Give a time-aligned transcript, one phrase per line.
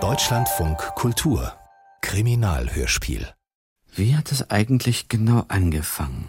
[0.00, 1.52] Deutschlandfunk Kultur
[2.00, 3.28] Kriminalhörspiel
[3.94, 6.26] Wie hat es eigentlich genau angefangen?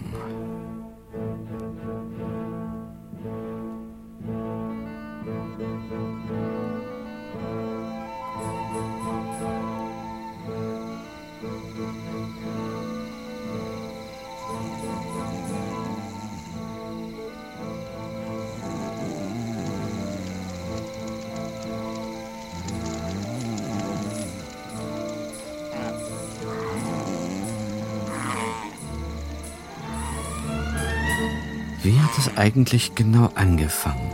[32.16, 34.12] Hat es eigentlich genau angefangen?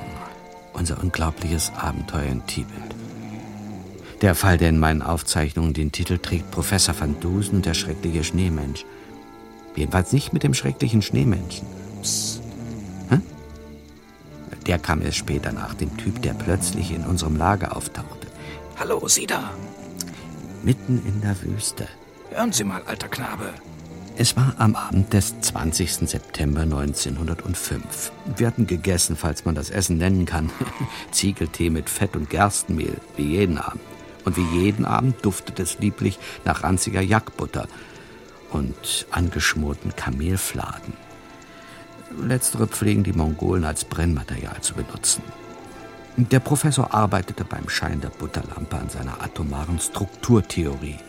[0.73, 2.95] Unser unglaubliches Abenteuer in Tibet.
[4.21, 8.23] Der Fall, der in meinen Aufzeichnungen den Titel trägt Professor van Dusen und der schreckliche
[8.23, 8.85] Schneemensch.
[9.75, 11.67] Jedenfalls nicht mit dem schrecklichen Schneemenschen.
[12.01, 12.41] Psst.
[13.09, 13.19] Hä?
[14.65, 18.27] Der kam erst später nach, dem Typ, der plötzlich in unserem Lager auftauchte.
[18.79, 19.51] Hallo, Sie da.
[20.63, 21.87] Mitten in der Wüste.
[22.31, 23.53] Hören Sie mal, alter Knabe.
[24.17, 26.09] Es war am Abend des 20.
[26.09, 28.11] September 1905.
[28.35, 30.51] Wir hatten gegessen, falls man das Essen nennen kann.
[31.11, 33.81] Ziegeltee mit Fett und Gerstenmehl, wie jeden Abend.
[34.25, 37.67] Und wie jeden Abend duftet es lieblich nach ranziger Jackbutter
[38.51, 40.93] und angeschmorten Kamelfladen.
[42.21, 45.23] Letztere pflegen die Mongolen als Brennmaterial zu benutzen.
[46.17, 50.99] Der Professor arbeitete beim Schein der Butterlampe an seiner atomaren Strukturtheorie.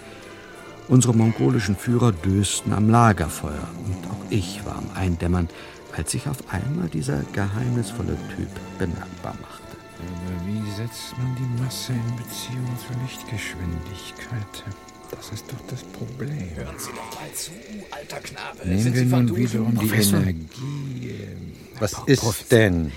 [0.89, 5.49] Unsere mongolischen Führer dösten am Lagerfeuer und auch ich war am Eindämmern,
[5.97, 9.63] als sich auf einmal dieser geheimnisvolle Typ bemerkbar machte.
[9.99, 14.65] Aber wie setzt man die Masse in Beziehung zur Lichtgeschwindigkeit?
[15.11, 16.31] Das ist doch das Problem.
[16.57, 17.51] Hören Sie doch mal zu,
[17.91, 18.67] alter Knabe.
[18.67, 20.21] Nehmen Sind wir Sie nun wiederum die Professor?
[20.21, 21.15] Energie.
[21.79, 22.59] Was Pro- ist Professor.
[22.59, 22.93] denn?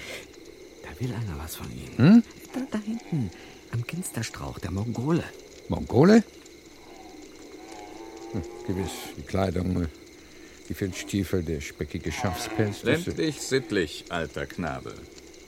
[0.83, 1.97] Da will einer was von Ihnen.
[2.15, 2.23] Hm?
[2.53, 3.29] Da, da hinten,
[3.73, 5.23] am Ginsterstrauch, der Mongole.
[5.67, 6.23] Mongole?
[8.31, 9.87] Hm, gewiss, die Kleidung,
[10.67, 12.83] die Filzstiefel, der speckige Schafspelz.
[12.83, 14.93] Ländlich sittlich, alter Knabe.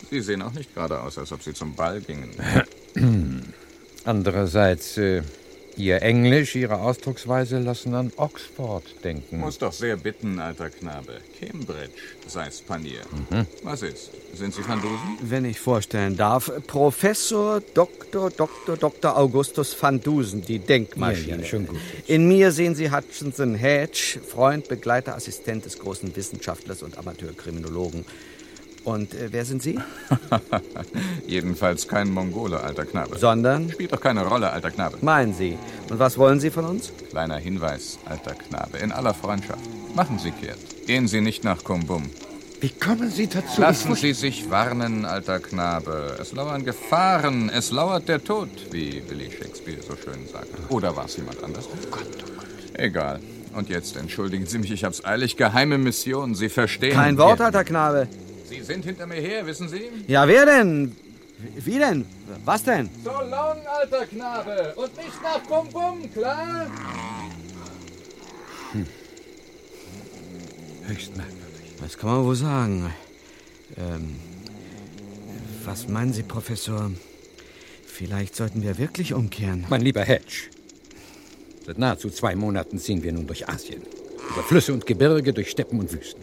[0.09, 2.31] Sie sehen auch nicht gerade aus, als ob Sie zum Ball gingen.
[4.05, 5.21] Andererseits, äh,
[5.77, 9.39] Ihr Englisch, Ihre Ausdrucksweise lassen an Oxford denken.
[9.39, 11.21] Muss doch sehr bitten, alter Knabe.
[11.39, 11.91] Cambridge,
[12.25, 13.01] sei's Panier.
[13.63, 14.09] Was ist?
[14.33, 15.17] Sind Sie Van Dusen?
[15.21, 18.31] Wenn ich vorstellen darf, Professor Dr.
[18.31, 18.75] Dr.
[18.75, 19.15] Dr.
[19.17, 21.27] Augustus van Dusen, die Denkmaschine.
[21.27, 21.79] Ja, ja, schon gut.
[22.07, 28.03] In mir sehen Sie Hutchinson Hedge, Freund, Begleiter, Assistent des großen Wissenschaftlers und Amateurkriminologen.
[28.83, 29.79] Und äh, wer sind Sie?
[31.27, 33.17] Jedenfalls kein Mongole, alter Knabe.
[33.17, 33.69] Sondern?
[33.71, 34.97] Spielt doch keine Rolle, alter Knabe.
[35.01, 35.57] Meinen Sie.
[35.89, 36.91] Und was wollen Sie von uns?
[37.09, 38.77] Kleiner Hinweis, alter Knabe.
[38.77, 39.59] In aller Freundschaft.
[39.95, 40.59] Machen Sie kehrt.
[40.85, 42.09] Gehen Sie nicht nach Kumbum.
[42.59, 43.61] Wie kommen Sie dazu?
[43.61, 46.17] Lassen Sie sich warnen, alter Knabe.
[46.19, 50.47] Es lauern Gefahren, es lauert der Tod, wie Willy Shakespeare so schön sagt.
[50.69, 51.65] Oder war es jemand anders?
[51.71, 52.47] Oh Gott, oh Gott.
[52.79, 53.19] Egal.
[53.53, 55.37] Und jetzt entschuldigen Sie mich, ich hab's eilig.
[55.37, 56.93] Geheime Mission, Sie verstehen.
[56.93, 58.07] Kein Wort, alter Knabe.
[58.49, 59.89] Sie sind hinter mir her, wissen Sie?
[60.07, 60.95] Ja, wer denn?
[61.57, 62.05] Wie denn?
[62.45, 62.89] Was denn?
[63.03, 64.73] So long, alter Knabe.
[64.75, 66.67] Und nicht nach Kumbum, klar?
[70.87, 71.73] Höchst merkwürdig.
[71.81, 72.93] Das kann man wohl sagen.
[73.77, 74.15] Ähm,
[75.65, 76.91] was meinen Sie, Professor?
[77.85, 79.65] Vielleicht sollten wir wirklich umkehren.
[79.69, 80.49] Mein lieber Hedge,
[81.65, 83.81] seit nahezu zwei Monaten ziehen wir nun durch Asien.
[84.31, 86.21] Über Flüsse und Gebirge, durch Steppen und Wüsten.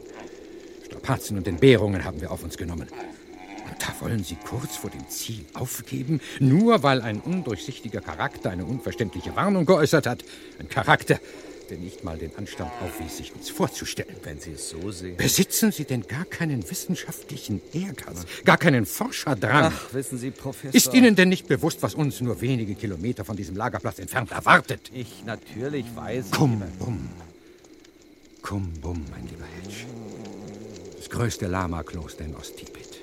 [1.05, 2.89] Strapazen und Entbehrungen haben wir auf uns genommen.
[2.89, 8.65] Und da wollen Sie kurz vor dem Ziel aufgeben, nur weil ein undurchsichtiger Charakter eine
[8.65, 10.25] unverständliche Warnung geäußert hat.
[10.59, 11.21] Ein Charakter,
[11.69, 14.17] der nicht mal den Anstand aufwies, sich uns vorzustellen.
[14.23, 15.19] Wenn Sie es so sehen.
[15.19, 19.75] Besitzen Sie denn gar keinen wissenschaftlichen Ehrgeiz, gar keinen Forscherdrang?
[19.77, 20.75] Ach, wissen Sie, Professor.
[20.75, 24.91] Ist Ihnen denn nicht bewusst, was uns nur wenige Kilometer von diesem Lagerplatz entfernt erwartet?
[24.95, 26.31] Ich natürlich weiß.
[26.31, 27.11] Kum bum.
[28.41, 29.85] Kum bum, mein lieber Hedge.
[31.15, 33.01] Das größte Lama-Kloster in Osttibet.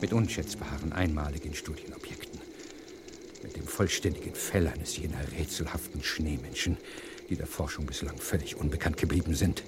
[0.00, 2.40] Mit unschätzbaren, einmaligen Studienobjekten.
[3.42, 6.78] Mit dem vollständigen Fell eines jener rätselhaften Schneemenschen,
[7.28, 9.62] die der Forschung bislang völlig unbekannt geblieben sind.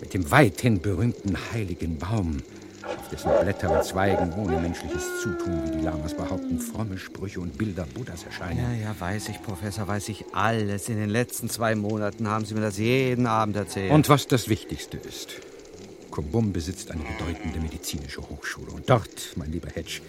[0.00, 2.38] Mit dem weithin berühmten heiligen Baum,
[2.84, 7.58] auf dessen Blätter und Zweigen ohne menschliches Zutun, wie die Lamas behaupten, fromme Sprüche und
[7.58, 8.80] Bilder Buddhas erscheinen.
[8.80, 10.88] Ja, ja, weiß ich, Professor, weiß ich alles.
[10.88, 13.92] In den letzten zwei Monaten haben Sie mir das jeden Abend erzählt.
[13.92, 15.36] Und was das Wichtigste ist,
[16.12, 18.70] Kumbum besitzt eine bedeutende medizinische Hochschule.
[18.70, 20.00] Und dort, mein lieber Hedge,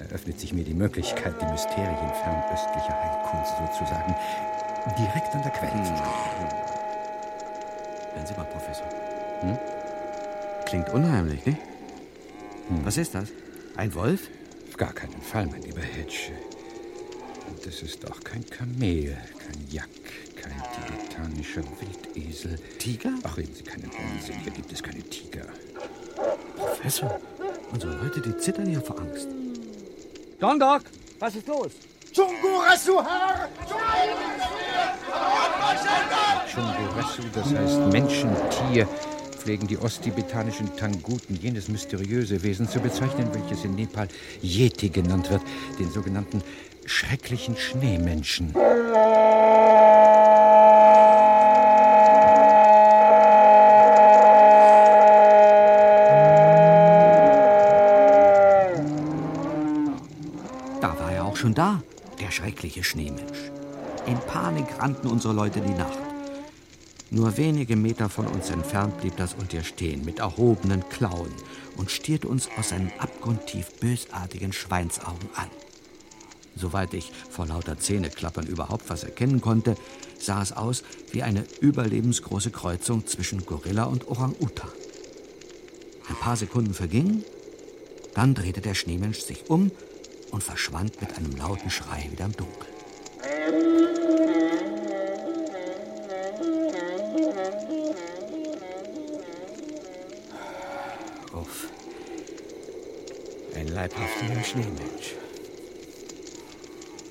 [0.00, 4.14] eröffnet sich mir die Möglichkeit, die Mysterien fernöstlicher Heilkunst sozusagen
[4.98, 6.48] direkt an der Quelle zu studieren.
[8.14, 8.86] Hören Sie mal, Professor.
[10.66, 11.56] Klingt unheimlich, ne?
[12.82, 13.28] Was ist das?
[13.76, 14.28] Ein Wolf?
[14.78, 16.30] gar keinen Fall, mein lieber Hedge.
[17.48, 19.88] Und es ist auch kein Kamel, kein Jack,
[20.36, 22.58] kein tibetanischer Wildesel.
[22.78, 23.12] Tiger?
[23.24, 24.38] Ach, reden Sie keinen Unsinn.
[24.42, 25.46] Hier gibt es keine Tiger.
[26.56, 27.20] Professor,
[27.72, 29.28] unsere Leute, die zittern ja vor Angst.
[30.38, 30.82] Dondok,
[31.18, 31.72] was ist los?
[32.12, 33.02] Chungoresu,
[37.34, 38.88] das heißt Menschentier,
[39.48, 44.06] pflegen die osttibetanischen Tanguten jenes mysteriöse Wesen zu bezeichnen, welches in Nepal
[44.42, 45.40] Yeti genannt wird,
[45.78, 46.42] den sogenannten
[46.84, 48.52] schrecklichen Schneemenschen.
[48.52, 48.60] Da
[61.00, 61.82] war er auch schon da,
[62.20, 63.50] der schreckliche Schneemensch.
[64.04, 66.07] In Panik rannten unsere Leute die Nacht.
[67.10, 71.32] Nur wenige Meter von uns entfernt blieb das Untier stehen mit erhobenen Klauen
[71.76, 75.48] und stierte uns aus seinen abgrundtief bösartigen Schweinsaugen an.
[76.54, 79.76] Soweit ich vor lauter Zähneklappern überhaupt was erkennen konnte,
[80.18, 80.82] sah es aus
[81.12, 84.70] wie eine überlebensgroße Kreuzung zwischen Gorilla und Orang-Utan.
[86.10, 87.24] Ein paar Sekunden vergingen,
[88.14, 89.70] dann drehte der Schneemensch sich um
[90.30, 92.67] und verschwand mit einem lauten Schrei wieder im Dunkel.
[104.48, 105.14] Schneemensch.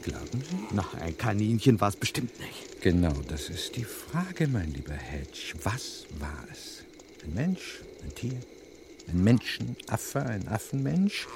[0.02, 0.58] Glauben Sie?
[0.74, 2.82] Na, ein Kaninchen war es bestimmt nicht.
[2.82, 5.54] Genau, das ist die Frage, mein lieber Hedge.
[5.62, 6.84] Was war es?
[7.24, 7.82] Ein Mensch?
[8.04, 8.40] Ein Tier?
[9.08, 10.26] Ein Menschenaffe?
[10.26, 11.28] Ein Affenmensch?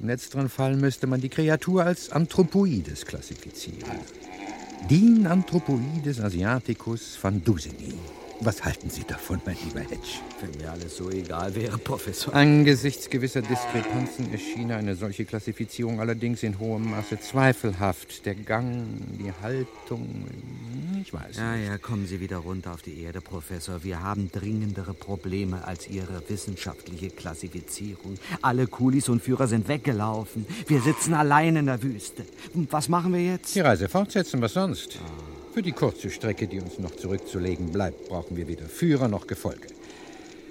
[0.00, 3.98] Im letzteren Fall müsste man die Kreatur als Anthropoides klassifizieren.
[4.88, 7.92] Din Anthropoides asiaticus van Duseni.
[8.40, 10.18] Was halten Sie davon, mein lieber Hedge?
[10.40, 12.34] Wenn mir alles so egal wäre, Professor.
[12.34, 18.26] Angesichts gewisser Diskrepanzen erschien eine solche Klassifizierung allerdings in hohem Maße zweifelhaft.
[18.26, 18.86] Der Gang,
[19.18, 20.26] die Haltung,
[21.00, 21.68] ich weiß Ja, nicht.
[21.68, 23.82] ja, kommen Sie wieder runter auf die Erde, Professor.
[23.84, 28.16] Wir haben dringendere Probleme als Ihre wissenschaftliche Klassifizierung.
[28.42, 30.44] Alle Kulis und Führer sind weggelaufen.
[30.66, 32.24] Wir sitzen allein in der Wüste.
[32.52, 33.54] Und was machen wir jetzt?
[33.54, 34.98] Die Reise fortsetzen, was sonst?
[35.54, 39.68] Für die kurze Strecke, die uns noch zurückzulegen bleibt, brauchen wir weder Führer noch Gefolge.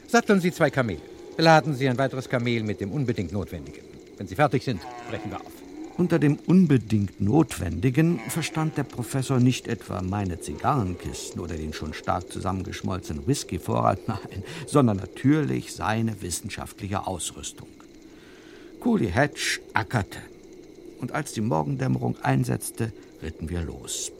[0.07, 1.01] Satteln Sie zwei Kamele.
[1.35, 3.83] Beladen Sie ein weiteres Kamel mit dem unbedingt Notwendigen.
[4.17, 4.79] Wenn Sie fertig sind,
[5.09, 5.51] brechen wir auf.
[5.97, 12.31] Unter dem unbedingt Notwendigen verstand der Professor nicht etwa meine Zigarrenkisten oder den schon stark
[12.31, 17.67] zusammengeschmolzenen Whiskyvorrat, nein, sondern natürlich seine wissenschaftliche Ausrüstung.
[18.79, 20.19] Cooley Hatch ackerte.
[21.01, 24.13] Und als die Morgendämmerung einsetzte, ritten wir los.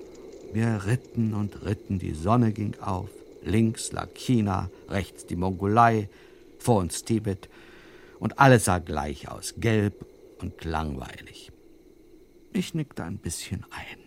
[0.53, 3.09] Wir ritten und ritten, die Sonne ging auf.
[3.41, 6.09] Links lag China, rechts die Mongolei,
[6.59, 7.49] vor uns Tibet.
[8.19, 10.05] Und alles sah gleich aus, gelb
[10.39, 11.51] und langweilig.
[12.53, 14.02] Ich nickte ein bisschen ein.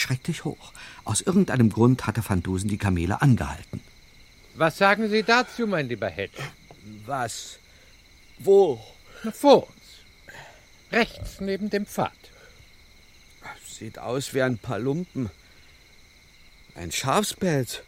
[0.00, 0.72] Plötzlich schreckte ich hoch.
[1.04, 3.80] Aus irgendeinem Grund hatte Van Dusen die Kamele angehalten.
[4.54, 6.42] Was sagen Sie dazu, mein lieber Hedge?
[7.06, 7.58] Was?
[8.38, 8.80] Wo?
[9.24, 9.76] Na, vor uns.
[10.92, 12.12] Rechts neben dem Pfad.
[13.66, 15.30] Sieht aus wie ein paar Lumpen.
[16.74, 17.82] Ein Schafspelz.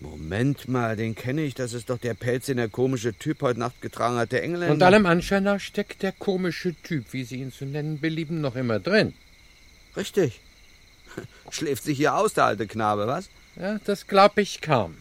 [0.00, 1.54] Moment mal, den kenne ich.
[1.54, 4.74] Das ist doch der Pelz, den der komische Typ heute Nacht getragen hat, der Engländer.
[4.74, 8.56] Und allem Anschein nach steckt der komische Typ, wie Sie ihn zu nennen belieben, noch
[8.56, 9.14] immer drin.
[9.96, 10.40] Richtig.
[11.50, 13.28] Schläft sich hier aus, der alte Knabe, was?
[13.56, 14.96] Ja, das glaube ich kaum.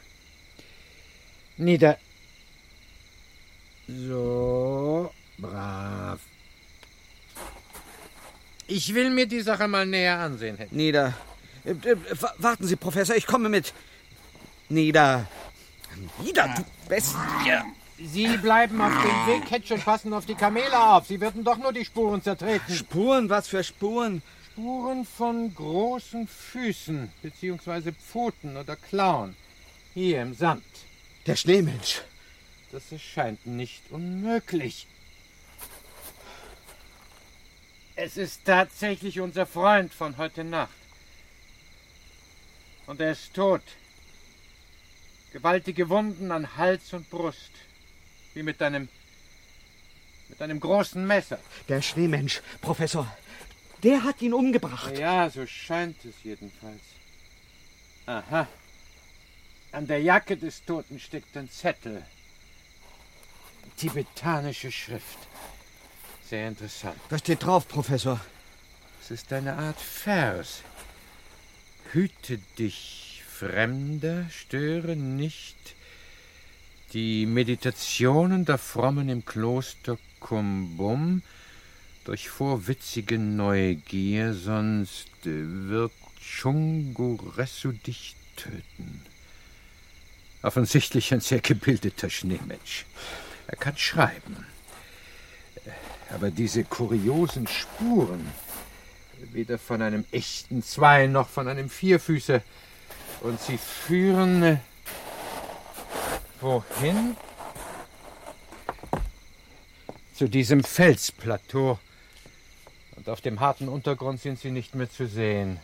[1.58, 1.98] Nieder.
[3.88, 6.20] So, brav.
[8.68, 10.76] Ich will mir die Sache mal näher ansehen, Hedge.
[10.76, 11.14] Nieder.
[11.64, 13.74] Äh, äh, wa- Warten Sie, Professor, ich komme mit.
[14.70, 15.26] Nieder.
[16.22, 17.16] Nieder, du Bestie.
[18.00, 21.08] Sie bleiben auf dem Weg, Hedge, und passen auf die Kamele auf.
[21.08, 22.76] Sie würden doch nur die Spuren zertreten.
[22.76, 24.22] Spuren, was für Spuren?
[24.58, 29.36] Spuren von großen Füßen, beziehungsweise Pfoten oder Klauen.
[29.94, 30.64] Hier im Sand.
[31.28, 32.02] Der Schneemensch.
[32.72, 34.88] Das erscheint nicht unmöglich.
[37.96, 40.74] Es ist tatsächlich unser Freund von heute Nacht.
[42.88, 43.62] Und er ist tot.
[45.34, 47.52] Gewaltige Wunden an Hals und Brust.
[48.34, 48.90] Wie mit einem.
[50.30, 51.38] mit einem großen Messer.
[51.70, 53.08] Der Schneemensch, Professor.
[53.88, 54.98] Der hat ihn umgebracht.
[54.98, 56.82] Ja, so scheint es jedenfalls.
[58.06, 58.46] Aha.
[59.72, 62.04] An der Jacke des Toten steckt ein Zettel.
[63.78, 65.20] Tibetanische Schrift.
[66.30, 67.00] Sehr interessant.
[67.10, 68.20] Was steht drauf, Professor?
[69.02, 70.64] Es ist eine Art Vers.
[71.94, 75.76] Hüte dich, Fremder, störe nicht
[76.92, 81.22] die Meditationen der Frommen im Kloster Kumbum
[82.08, 89.02] durch vorwitzige Neugier, sonst wird Chunguressu dich töten.
[90.42, 92.86] Offensichtlich ein sehr gebildeter Schneemensch.
[93.48, 94.46] Er kann schreiben.
[96.10, 98.26] Aber diese kuriosen Spuren,
[99.34, 102.42] weder von einem echten Zwei noch von einem Vierfüßer,
[103.20, 104.58] und sie führen äh,
[106.40, 107.18] wohin?
[110.14, 111.78] Zu diesem Felsplateau.
[113.08, 115.62] Und auf dem harten Untergrund sind sie nicht mehr zu sehen.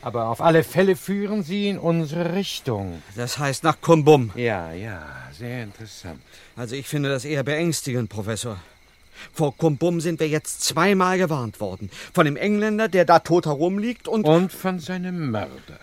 [0.00, 3.02] Aber auf alle Fälle führen sie in unsere Richtung.
[3.16, 4.30] Das heißt nach Kumbum.
[4.36, 5.04] Ja, ja,
[5.36, 6.22] sehr interessant.
[6.54, 8.60] Also ich finde das eher beängstigend, Professor.
[9.32, 11.90] Vor Kumbum sind wir jetzt zweimal gewarnt worden.
[12.14, 14.24] Von dem Engländer, der da tot herumliegt, und.
[14.24, 15.80] Und von seinem Mörder.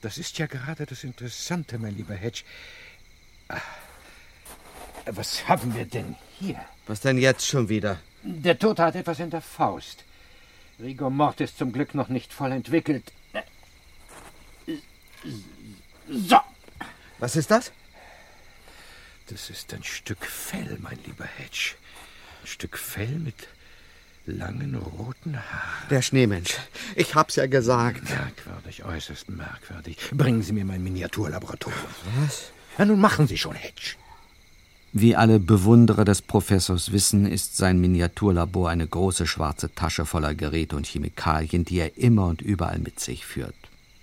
[0.00, 2.42] Das ist ja gerade das Interessante, mein lieber Hedge.
[3.46, 3.60] Ah,
[5.06, 6.58] Was haben wir denn hier?
[6.88, 8.00] Was denn jetzt schon wieder?
[8.22, 10.04] Der Tote hat etwas in der Faust.
[10.80, 13.12] Rigor Mortis zum Glück noch nicht voll entwickelt.
[16.08, 16.38] So,
[17.18, 17.72] Was ist das?
[19.28, 21.74] das ist ein Stück Fell, mein lieber Hedge.
[22.42, 23.48] Ein Stück Fell mit
[24.24, 25.88] langen roten Haaren.
[25.90, 26.54] Der Schneemensch.
[26.96, 28.08] Ich hab's ja gesagt.
[28.08, 29.98] Merkwürdig, äußerst merkwürdig.
[30.12, 31.90] Bringen Sie mir mein Miniaturlaboratorium.
[32.20, 32.52] Was?
[32.78, 33.96] Ja, nun machen Sie schon, Hedge.
[34.94, 40.76] Wie alle Bewunderer des Professors wissen, ist sein Miniaturlabor eine große schwarze Tasche voller Geräte
[40.76, 43.54] und Chemikalien, die er immer und überall mit sich führt.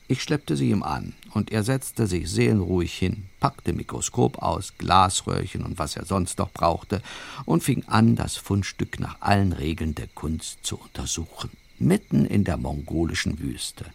[0.07, 5.63] Ich schleppte sie ihm an, und er setzte sich seelenruhig hin, packte Mikroskop aus, Glasröhrchen
[5.63, 7.01] und was er sonst noch brauchte,
[7.45, 11.49] und fing an, das Fundstück nach allen Regeln der Kunst zu untersuchen,
[11.79, 13.85] mitten in der mongolischen Wüste.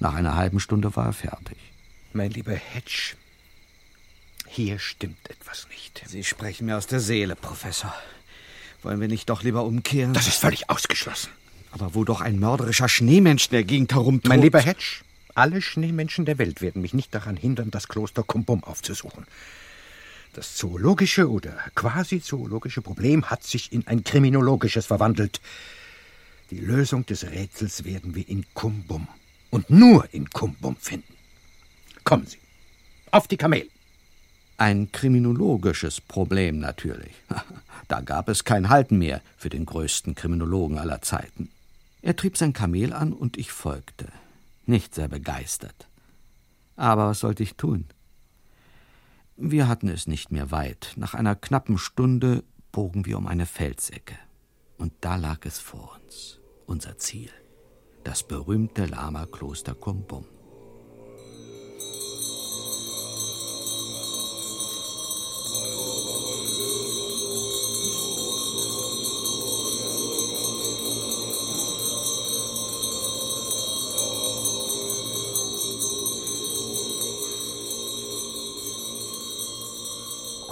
[0.00, 1.58] Nach einer halben Stunde war er fertig.
[2.12, 3.14] Mein lieber Hedge,
[4.48, 6.02] hier stimmt etwas nicht.
[6.06, 7.94] Sie sprechen mir aus der Seele, Professor.
[8.82, 10.14] Wollen wir nicht doch lieber umkehren?
[10.14, 11.30] Das ist völlig ausgeschlossen.
[11.72, 14.28] Aber wo doch ein mörderischer Schneemensch in der Gegend herumtobt.
[14.28, 15.02] Mein lieber Hedge,
[15.34, 19.26] alle Schneemenschen der Welt werden mich nicht daran hindern, das Kloster Kumbum aufzusuchen.
[20.32, 25.40] Das zoologische oder quasi zoologische Problem hat sich in ein kriminologisches verwandelt.
[26.50, 29.08] Die Lösung des Rätsels werden wir in Kumbum
[29.50, 31.14] und nur in Kumbum finden.
[32.04, 32.38] Kommen Sie,
[33.10, 33.68] auf die Kamel.
[34.58, 37.14] Ein kriminologisches Problem natürlich.
[37.88, 41.50] Da gab es kein Halten mehr für den größten Kriminologen aller Zeiten.
[42.02, 44.08] Er trieb sein Kamel an und ich folgte.
[44.64, 45.86] Nicht sehr begeistert.
[46.74, 47.84] Aber was sollte ich tun?
[49.36, 50.94] Wir hatten es nicht mehr weit.
[50.96, 54.16] Nach einer knappen Stunde bogen wir um eine Felsecke.
[54.78, 57.30] Und da lag es vor uns, unser Ziel.
[58.02, 60.24] Das berühmte Lama-Kloster Kumbum.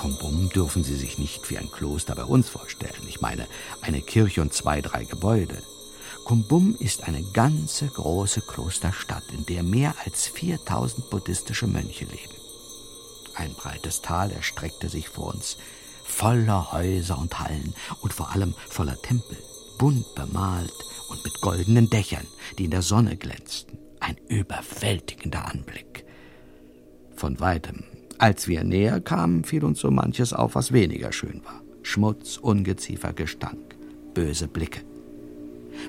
[0.04, 3.08] Kumbum dürfen Sie sich nicht wie ein Kloster bei uns vorstellen.
[3.08, 3.46] Ich meine,
[3.80, 5.62] eine Kirche und zwei, drei Gebäude.
[6.26, 12.34] Kumbum ist eine ganze große Klosterstadt, in der mehr als 4000 buddhistische Mönche leben.
[13.34, 15.56] Ein breites Tal erstreckte sich vor uns,
[16.04, 19.38] voller Häuser und Hallen und vor allem voller Tempel,
[19.78, 20.74] bunt bemalt
[21.08, 22.26] und mit goldenen Dächern,
[22.58, 23.78] die in der Sonne glänzten.
[24.00, 26.04] Ein überwältigender Anblick.
[27.16, 27.84] Von weitem,
[28.18, 31.62] als wir näher kamen, fiel uns so manches auf, was weniger schön war.
[31.82, 33.76] Schmutz, Ungeziefer, Gestank,
[34.14, 34.80] böse Blicke.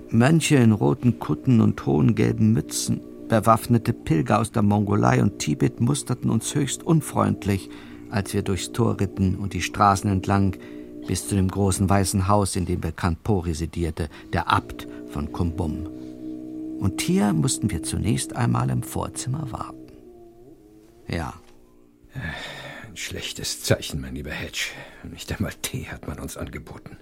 [0.10, 5.80] Mönche in roten Kutten und hohen gelben Mützen, bewaffnete Pilger aus der Mongolei und Tibet
[5.80, 7.70] musterten uns höchst unfreundlich,
[8.10, 10.56] als wir durchs Tor ritten und die Straßen entlang
[11.08, 15.88] bis zu dem großen weißen Haus, in dem bekannt Po residierte, der Abt von Kumbum.
[16.80, 19.92] Und hier mussten wir zunächst einmal im Vorzimmer warten.
[21.08, 21.34] Ja,
[22.16, 24.70] Ein schlechtes Zeichen, mein lieber Hedge.
[25.04, 26.98] Nicht einmal Tee hat man uns angeboten.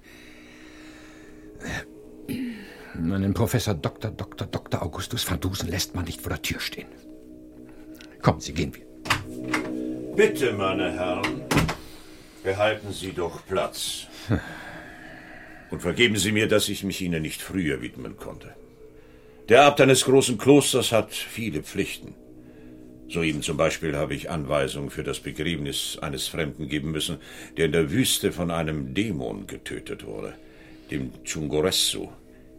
[2.96, 4.12] Meinen Professor Dr.
[4.12, 4.48] Dr.
[4.48, 4.82] Dr.
[4.82, 6.88] Augustus van Dusen lässt man nicht vor der Tür stehen.
[8.22, 8.86] Kommen Sie, gehen wir.
[10.16, 11.42] Bitte, meine Herren,
[12.44, 14.08] behalten Sie doch Platz.
[15.72, 18.56] Und vergeben Sie mir, dass ich mich Ihnen nicht früher widmen konnte.
[19.50, 22.16] Der Abt eines großen Klosters hat viele Pflichten.
[23.14, 27.18] Soeben zum Beispiel habe ich Anweisungen für das Begräbnis eines Fremden geben müssen,
[27.58, 30.34] der in der Wüste von einem Dämon getötet wurde,
[30.90, 32.10] dem Chungoresu,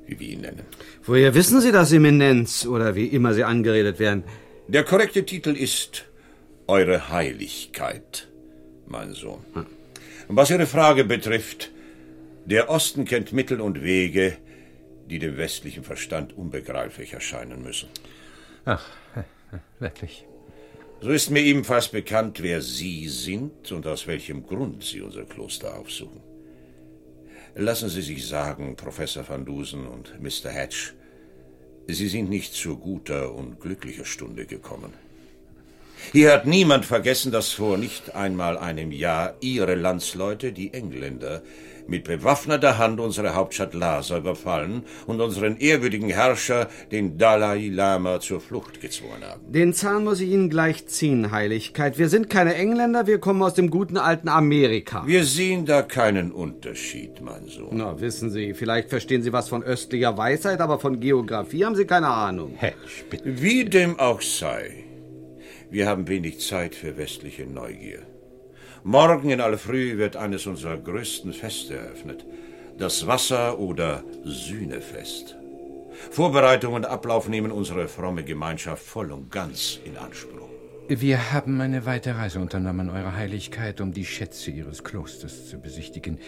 [0.06, 0.62] wie wir ihn nennen.
[1.02, 4.22] Woher wissen Sie das, Eminenz, oder wie immer Sie angeredet werden?
[4.68, 6.04] Der korrekte Titel ist
[6.68, 8.28] Eure Heiligkeit,
[8.86, 9.44] mein Sohn.
[9.54, 9.66] Hm.
[10.28, 11.72] Was Ihre Frage betrifft,
[12.44, 14.36] der Osten kennt Mittel und Wege,
[15.10, 17.88] die dem westlichen Verstand unbegreiflich erscheinen müssen.
[18.64, 18.86] Ach,
[19.80, 20.24] wirklich.
[21.04, 25.78] So ist mir ebenfalls bekannt, wer Sie sind und aus welchem Grund Sie unser Kloster
[25.78, 26.22] aufsuchen.
[27.54, 30.50] Lassen Sie sich sagen, Professor van Dusen und Mr.
[30.50, 30.94] Hatch,
[31.88, 34.94] Sie sind nicht zu guter und glücklicher Stunde gekommen.
[36.12, 41.42] Hier hat niemand vergessen, dass vor nicht einmal einem Jahr Ihre Landsleute, die Engländer,
[41.86, 48.40] mit bewaffneter Hand unsere Hauptstadt Lhasa überfallen und unseren ehrwürdigen Herrscher, den Dalai Lama, zur
[48.40, 49.52] Flucht gezwungen haben.
[49.52, 51.98] Den Zahn muss ich Ihnen gleich ziehen, Heiligkeit.
[51.98, 55.04] Wir sind keine Engländer, wir kommen aus dem guten alten Amerika.
[55.06, 57.68] Wir sehen da keinen Unterschied, mein Sohn.
[57.72, 61.84] Na, wissen Sie, vielleicht verstehen Sie was von östlicher Weisheit, aber von Geografie haben Sie
[61.84, 62.54] keine Ahnung.
[62.56, 62.76] Hedge,
[63.10, 63.42] bitte.
[63.42, 64.83] Wie dem auch sei.
[65.74, 68.02] Wir haben wenig Zeit für westliche Neugier.
[68.84, 72.24] Morgen in aller Früh wird eines unserer größten Feste eröffnet.
[72.78, 75.34] Das Wasser- oder Sühnefest.
[76.12, 80.48] Vorbereitung und Ablauf nehmen unsere fromme Gemeinschaft voll und ganz in Anspruch.
[80.86, 86.20] Wir haben eine weite Reise unternommen, Eure Heiligkeit, um die Schätze Ihres Klosters zu besichtigen.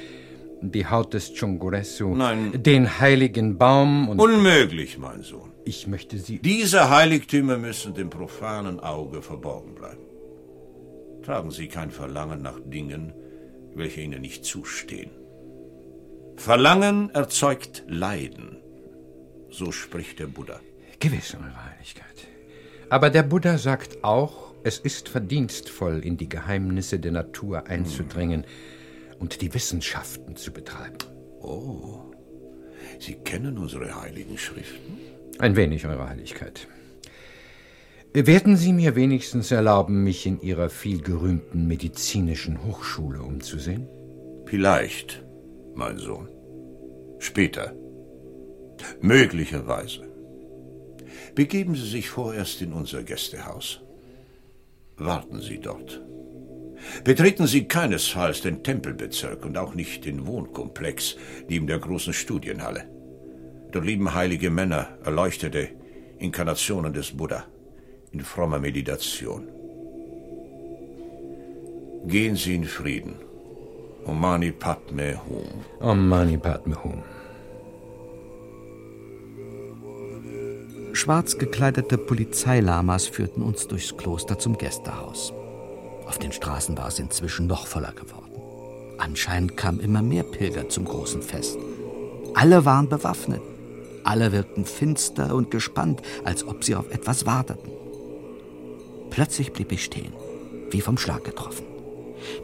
[0.60, 2.50] Die Haut des Chongoresu, Nein.
[2.64, 4.18] den heiligen Baum und...
[4.18, 5.45] Unmöglich, mein Sohn.
[5.66, 6.38] Ich möchte Sie...
[6.38, 10.06] Diese Heiligtümer müssen dem profanen Auge verborgen bleiben.
[11.24, 13.12] Tragen Sie kein Verlangen nach Dingen,
[13.74, 15.10] welche Ihnen nicht zustehen.
[16.36, 18.58] Verlangen erzeugt Leiden.
[19.50, 20.60] So spricht der Buddha.
[21.00, 22.28] Gewiss, Eure Heiligkeit.
[22.88, 28.44] Aber der Buddha sagt auch, es ist verdienstvoll, in die Geheimnisse der Natur einzudringen
[29.18, 30.98] und die Wissenschaften zu betreiben.
[31.40, 32.12] Oh,
[33.00, 35.05] Sie kennen unsere heiligen Schriften?
[35.38, 36.66] Ein wenig, Eure Heiligkeit.
[38.14, 43.86] Werden Sie mir wenigstens erlauben, mich in Ihrer vielgerühmten medizinischen Hochschule umzusehen?
[44.46, 45.22] Vielleicht,
[45.74, 46.30] mein Sohn.
[47.18, 47.74] Später.
[49.02, 50.08] Möglicherweise.
[51.34, 53.82] Begeben Sie sich vorerst in unser Gästehaus.
[54.96, 56.02] Warten Sie dort.
[57.04, 61.16] Betreten Sie keinesfalls den Tempelbezirk und auch nicht den Wohnkomplex
[61.48, 62.95] neben der großen Studienhalle.
[63.72, 65.68] Dort leben heilige Männer, erleuchtete
[66.18, 67.44] Inkarnationen des Buddha
[68.12, 69.48] in frommer Meditation.
[72.06, 73.14] Gehen Sie in Frieden.
[74.04, 75.48] Om Mani Padme Hum.
[75.80, 77.02] Om Mani Padme Hum.
[80.92, 85.34] Schwarz gekleidete Polizeilamas führten uns durchs Kloster zum Gästehaus.
[86.06, 88.30] Auf den Straßen war es inzwischen noch voller geworden.
[88.98, 91.58] Anscheinend kamen immer mehr Pilger zum großen Fest.
[92.34, 93.42] Alle waren bewaffnet.
[94.06, 97.72] Alle wirkten finster und gespannt, als ob sie auf etwas warteten.
[99.10, 100.12] Plötzlich blieb ich stehen,
[100.70, 101.66] wie vom Schlag getroffen.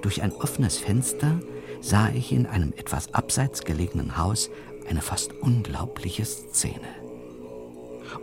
[0.03, 1.41] Durch ein offenes Fenster
[1.81, 4.51] sah ich in einem etwas abseits gelegenen Haus
[4.89, 6.89] eine fast unglaubliche Szene.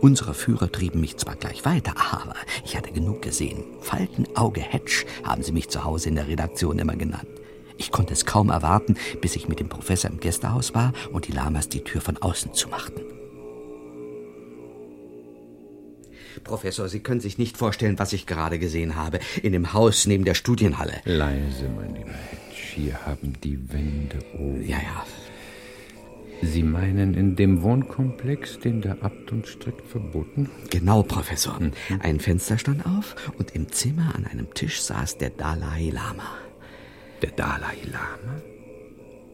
[0.02, 2.34] Unsere Führer trieben mich zwar gleich weiter, aber
[2.66, 3.64] ich hatte genug gesehen.
[3.80, 7.26] Faltenauge Hedge haben sie mich zu Hause in der Redaktion immer genannt.
[7.78, 11.32] Ich konnte es kaum erwarten, bis ich mit dem Professor im Gästehaus war und die
[11.32, 13.19] Lamas die Tür von außen zumachten.
[16.44, 19.20] Professor, Sie können sich nicht vorstellen, was ich gerade gesehen habe.
[19.42, 21.00] In dem Haus neben der Studienhalle.
[21.04, 22.40] Leise, mein lieber Hedge.
[22.74, 24.66] Hier haben die Wände oben.
[24.66, 25.04] Ja, ja.
[26.42, 30.48] Sie meinen in dem Wohnkomplex, den der Abt uns strikt verboten?
[30.70, 31.58] Genau, Professor.
[32.00, 36.38] Ein Fenster stand auf und im Zimmer an einem Tisch saß der Dalai Lama.
[37.20, 38.40] Der Dalai Lama?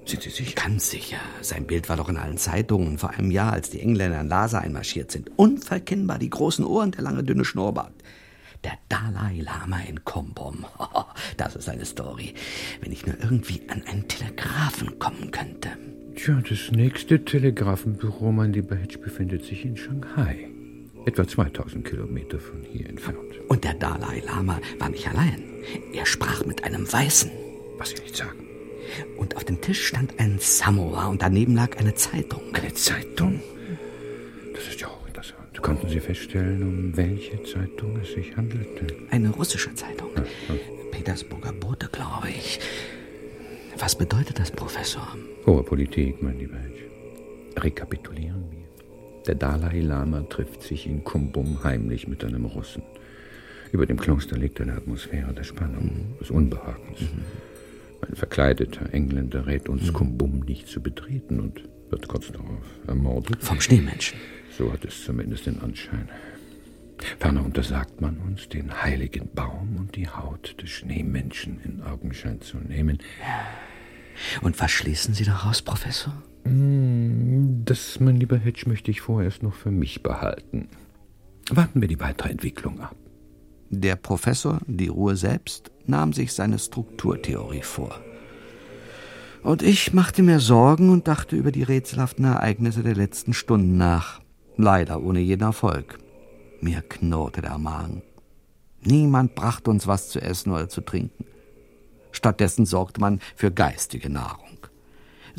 [0.07, 0.55] Sind Sie sicher?
[0.55, 1.19] Ganz sicher.
[1.41, 4.61] Sein Bild war doch in allen Zeitungen vor einem Jahr, als die Engländer in Lhasa
[4.61, 5.31] einmarschiert sind.
[5.37, 7.93] Unverkennbar die großen Ohren, der lange, dünne Schnurrbart.
[8.63, 10.65] Der Dalai Lama in Kombom.
[11.37, 12.35] Das ist eine Story.
[12.81, 15.71] Wenn ich nur irgendwie an einen Telegraphen kommen könnte.
[16.15, 20.49] Tja, das nächste Telegrafenbüro, mein lieber Hedge, befindet sich in Shanghai.
[21.05, 23.19] Etwa 2000 Kilometer von hier entfernt.
[23.49, 25.43] Und der Dalai Lama war nicht allein.
[25.93, 27.31] Er sprach mit einem Weißen.
[27.79, 28.46] Was Sie nicht sagen.
[29.17, 32.41] Und auf dem Tisch stand ein Samovar und daneben lag eine Zeitung.
[32.53, 33.41] Eine Zeitung?
[34.55, 35.63] Das ist ja auch interessant.
[35.63, 38.87] Konnten Sie feststellen, um welche Zeitung es sich handelte?
[39.11, 40.11] Eine russische Zeitung.
[40.91, 42.61] Petersburger Bote, glaube ich.
[43.79, 45.07] Was bedeutet das, Professor?
[45.45, 46.85] Hohe Politik, mein lieber Hedge.
[47.59, 48.67] Rekapitulieren wir.
[49.27, 52.83] Der Dalai Lama trifft sich in Kumbum heimlich mit einem Russen.
[53.73, 57.01] Über dem Kloster liegt eine Atmosphäre der Spannung, des Unbehagens.
[58.09, 63.43] Ein verkleideter Engländer rät uns, Kumbum nicht zu betreten und wird kurz darauf ermordet.
[63.43, 64.19] Vom Schneemenschen.
[64.57, 66.09] So hat es zumindest den Anschein.
[67.19, 72.57] Ferner untersagt man uns, den heiligen Baum und die Haut des Schneemenschen in Augenschein zu
[72.59, 72.99] nehmen.
[74.41, 76.15] Und was schließen Sie daraus, Professor?
[76.45, 80.69] Hm, Das, mein lieber Hedge, möchte ich vorerst noch für mich behalten.
[81.51, 82.97] Warten wir die weitere Entwicklung ab.
[83.71, 88.01] Der Professor, die Ruhe selbst, nahm sich seine Strukturtheorie vor.
[89.43, 94.21] Und ich machte mir Sorgen und dachte über die rätselhaften Ereignisse der letzten Stunden nach.
[94.57, 95.99] Leider ohne jeden Erfolg.
[96.61, 98.03] Mir knurrte der Magen.
[98.83, 101.25] Niemand brachte uns was zu essen oder zu trinken.
[102.13, 104.47] Stattdessen sorgte man für geistige Nahrung.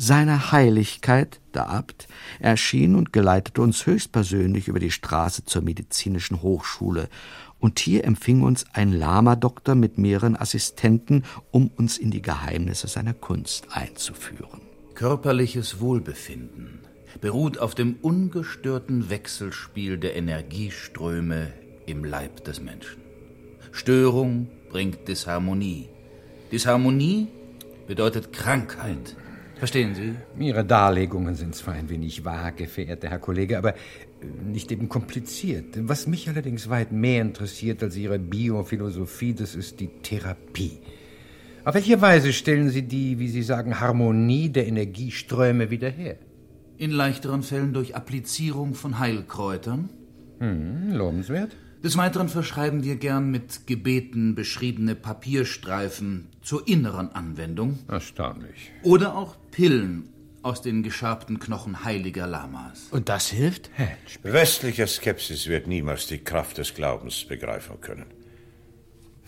[0.00, 2.06] Seine Heiligkeit, der Abt,
[2.38, 7.08] erschien und geleitete uns höchstpersönlich über die Straße zur medizinischen Hochschule,
[7.60, 13.14] und hier empfing uns ein Lama-Doktor mit mehreren Assistenten, um uns in die Geheimnisse seiner
[13.14, 14.60] Kunst einzuführen.
[14.94, 16.80] Körperliches Wohlbefinden
[17.20, 21.52] beruht auf dem ungestörten Wechselspiel der Energieströme
[21.86, 23.02] im Leib des Menschen.
[23.72, 25.88] Störung bringt Disharmonie.
[26.52, 27.28] Disharmonie
[27.86, 29.16] bedeutet Krankheit.
[29.56, 30.14] Verstehen Sie?
[30.38, 33.74] Ihre Darlegungen sind zwar ein wenig vage, verehrter Herr Kollege, aber
[34.44, 35.78] nicht eben kompliziert.
[35.88, 40.78] Was mich allerdings weit mehr interessiert als Ihre Biophilosophie, das ist die Therapie.
[41.64, 46.16] Auf welche Weise stellen Sie die, wie Sie sagen, Harmonie der Energieströme wieder her?
[46.76, 49.90] In leichteren Fällen durch Applizierung von Heilkräutern.
[50.38, 51.56] Hm, lobenswert.
[51.82, 58.72] Des Weiteren verschreiben wir gern mit Gebeten beschriebene Papierstreifen zur inneren Anwendung Erstaunlich.
[58.82, 60.08] oder auch Pillen
[60.42, 62.88] aus den geschabten Knochen heiliger Lamas.
[62.90, 63.70] Und das hilft?
[64.22, 68.06] Westliche Skepsis wird niemals die Kraft des Glaubens begreifen können.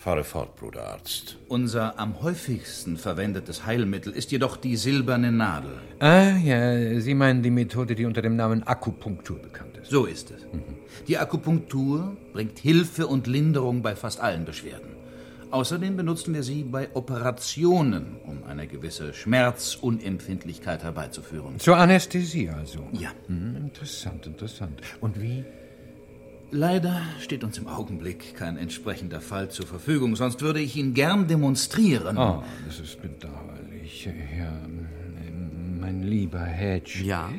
[0.01, 1.37] Fahre fort, Bruder Arzt.
[1.47, 5.79] Unser am häufigsten verwendetes Heilmittel ist jedoch die silberne Nadel.
[5.99, 9.91] Ah, ja, Sie meinen die Methode, die unter dem Namen Akupunktur bekannt ist.
[9.91, 10.41] So ist es.
[11.07, 14.90] Die Akupunktur bringt Hilfe und Linderung bei fast allen Beschwerden.
[15.51, 21.59] Außerdem benutzen wir sie bei Operationen, um eine gewisse Schmerzunempfindlichkeit herbeizuführen.
[21.59, 22.87] Zur Anästhesie also.
[22.93, 23.09] Ja.
[23.27, 24.81] Hm, interessant, interessant.
[25.01, 25.43] Und wie?
[26.51, 31.27] Leider steht uns im Augenblick kein entsprechender Fall zur Verfügung, sonst würde ich ihn gern
[31.27, 32.17] demonstrieren.
[32.17, 34.05] Oh, das ist bedauerlich.
[34.05, 34.53] Ja,
[35.79, 37.03] mein lieber Hedge.
[37.03, 37.29] Ja?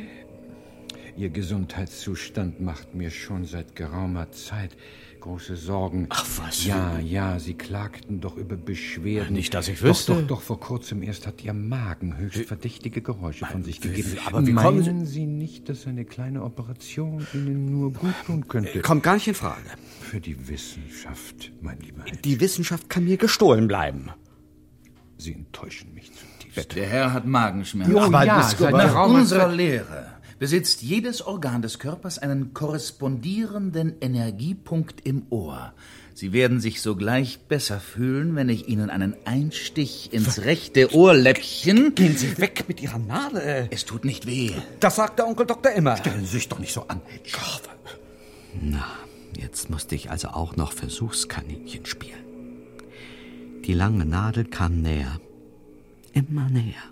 [1.16, 4.76] Ihr Gesundheitszustand macht mir schon seit geraumer Zeit
[5.22, 6.06] große Sorgen.
[6.10, 6.64] Ach, was?
[6.66, 9.32] Ja, ja, Sie klagten doch über Beschwerden.
[9.34, 10.12] Nicht, dass ich doch, wüsste.
[10.14, 14.18] Doch, doch, vor kurzem erst hat Ihr Magen höchst verdächtige Geräusche von sich gegeben.
[14.26, 18.46] aber wie kommen Sie- Meinen Sie nicht, dass eine kleine Operation Ihnen nur gut tun
[18.48, 18.80] könnte?
[18.82, 19.62] Kommt gar nicht in Frage.
[20.00, 22.18] Für die Wissenschaft, mein lieber Hedge.
[22.24, 24.10] Die Wissenschaft kann mir gestohlen bleiben.
[25.18, 26.74] Sie enttäuschen mich zutiefst.
[26.74, 27.96] Der Herr hat Magenschmerzen.
[27.96, 30.06] aber ja, das- seit Nach unserer Lehre
[30.42, 35.72] besitzt jedes Organ des Körpers einen korrespondierenden Energiepunkt im Ohr.
[36.14, 41.94] Sie werden sich sogleich besser fühlen, wenn ich Ihnen einen Einstich ins rechte Ohrläppchen.
[41.94, 43.68] Gehen Sie weg mit Ihrer Nadel.
[43.70, 44.50] Es tut nicht weh.
[44.80, 45.96] Das sagt der Onkel Doktor immer.
[45.96, 47.38] Stellen Sie sich doch nicht so an, Hedge.
[48.60, 48.84] Na,
[49.38, 52.18] jetzt musste ich also auch noch Versuchskaninchen spielen.
[53.64, 55.20] Die lange Nadel kam näher.
[56.12, 56.91] Immer näher.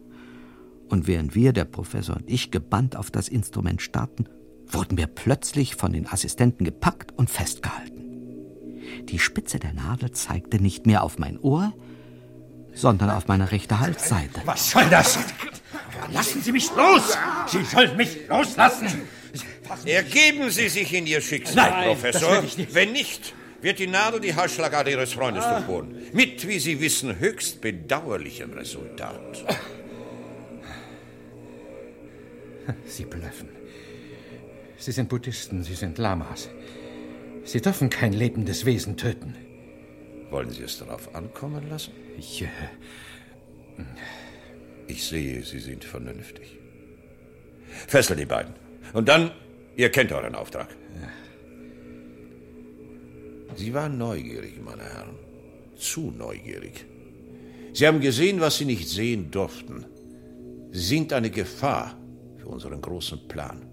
[0.90, 4.28] Und während wir, der Professor und ich, gebannt auf das Instrument starrten,
[4.66, 8.00] wurden wir plötzlich von den Assistenten gepackt und festgehalten.
[9.04, 11.72] Die Spitze der Nadel zeigte nicht mehr auf mein Ohr,
[12.74, 14.42] sondern auf meine rechte Halsseite.
[14.44, 15.18] Was soll das?
[16.12, 17.16] Lassen Sie mich los!
[17.46, 18.88] Sie sollen mich loslassen!
[19.84, 22.30] Ergeben Sie sich in Ihr Schicksal, Nein, Professor.
[22.30, 22.74] das will ich nicht.
[22.74, 25.94] Wenn nicht, wird die Nadel die Halsschlagader Ihres Freundes durchbohren.
[26.12, 29.44] Mit, wie Sie wissen, höchst bedauerlichem Resultat.
[32.84, 33.48] Sie blöffen.
[34.76, 36.48] Sie sind Buddhisten, Sie sind Lamas.
[37.44, 39.34] Sie dürfen kein lebendes Wesen töten.
[40.30, 41.92] Wollen Sie es darauf ankommen lassen?
[42.18, 42.46] Ich, äh,
[44.86, 46.58] Ich sehe, Sie sind vernünftig.
[47.86, 48.54] Fessel die beiden.
[48.92, 49.30] Und dann,
[49.76, 50.68] ihr kennt euren Auftrag.
[53.56, 55.16] Sie waren neugierig, meine Herren.
[55.76, 56.86] Zu neugierig.
[57.72, 59.84] Sie haben gesehen, was Sie nicht sehen durften.
[60.72, 61.99] Sie sind eine Gefahr
[62.50, 63.66] unseren großen Plan.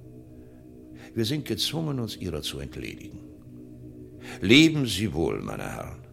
[1.13, 3.19] Wir sind gezwungen, uns ihrer zu entledigen.
[4.41, 6.03] Leben Sie wohl, meine Herren,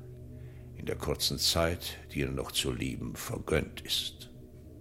[0.76, 4.30] in der kurzen Zeit, die Ihnen noch zu leben vergönnt ist.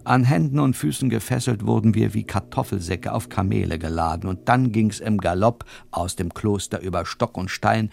[0.04, 5.00] An Händen und Füßen gefesselt wurden wir wie Kartoffelsäcke auf Kamele geladen, und dann ging's
[5.00, 7.90] im Galopp aus dem Kloster über Stock und Stein,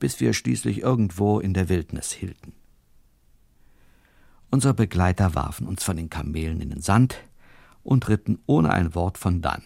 [0.00, 2.52] bis wir schließlich irgendwo in der Wildnis hielten.
[4.50, 7.16] Unsere Begleiter warfen uns von den Kamelen in den Sand
[7.82, 9.62] und ritten ohne ein Wort von dann.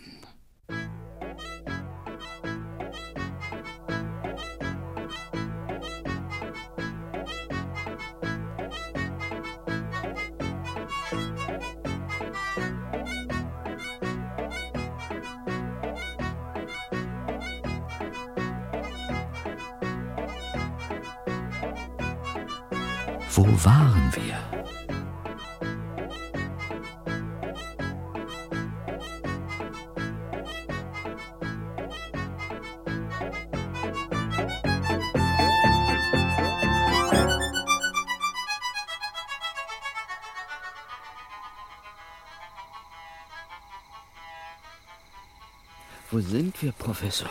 [46.97, 47.29] Professor?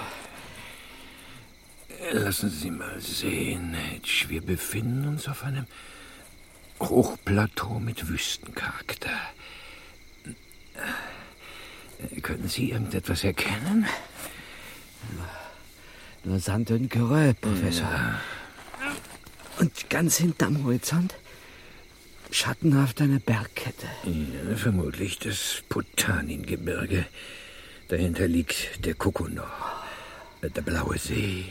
[2.12, 4.26] Lassen Sie mal sehen, Hedge.
[4.28, 5.66] Wir befinden uns auf einem
[6.80, 9.10] Hochplateau mit Wüstencharakter.
[11.98, 13.88] Äh, Können Sie irgendetwas erkennen?
[16.24, 18.20] Nur Sand und Geröll, Professor.
[19.58, 21.16] Und ganz hinterm Horizont
[22.30, 23.88] schattenhaft eine Bergkette.
[24.04, 27.08] Ja, vermutlich das Putanin-Gebirge.
[27.88, 29.52] Dahinter liegt der Kokonor,
[30.42, 31.46] äh, der blaue See.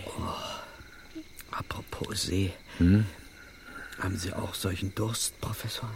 [1.51, 2.53] Apropos See.
[2.79, 5.89] Haben Sie auch solchen Durst, Professor?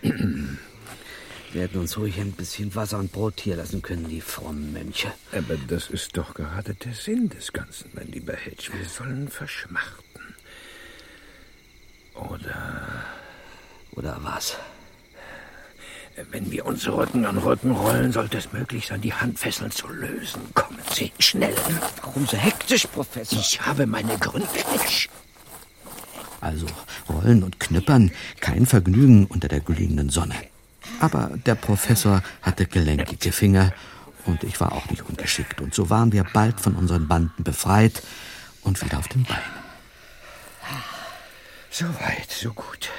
[0.00, 5.12] Wir hätten uns ruhig ein bisschen Wasser und Brot hier lassen können, die frommen Mönche.
[5.32, 8.70] Aber das ist doch gerade der Sinn des Ganzen, mein lieber Hedge.
[8.76, 10.34] Wir sollen verschmachten.
[12.14, 13.04] Oder
[13.92, 14.56] Oder was?
[16.30, 20.40] Wenn wir uns Rücken an Rücken rollen, sollte es möglich sein, die Handfesseln zu lösen.
[20.54, 21.54] Kommen Sie, schnell.
[22.02, 23.38] Warum so hektisch, Professor?
[23.38, 24.48] Ich habe meine Gründe.
[26.40, 26.66] Also
[27.08, 30.34] rollen und knüppern, kein Vergnügen unter der glühenden Sonne.
[31.00, 33.72] Aber der Professor hatte gelenkige Finger
[34.24, 35.60] und ich war auch nicht ungeschickt.
[35.60, 38.02] Und so waren wir bald von unseren Banden befreit
[38.62, 39.42] und wieder auf den Beinen.
[41.70, 42.90] So weit, so gut.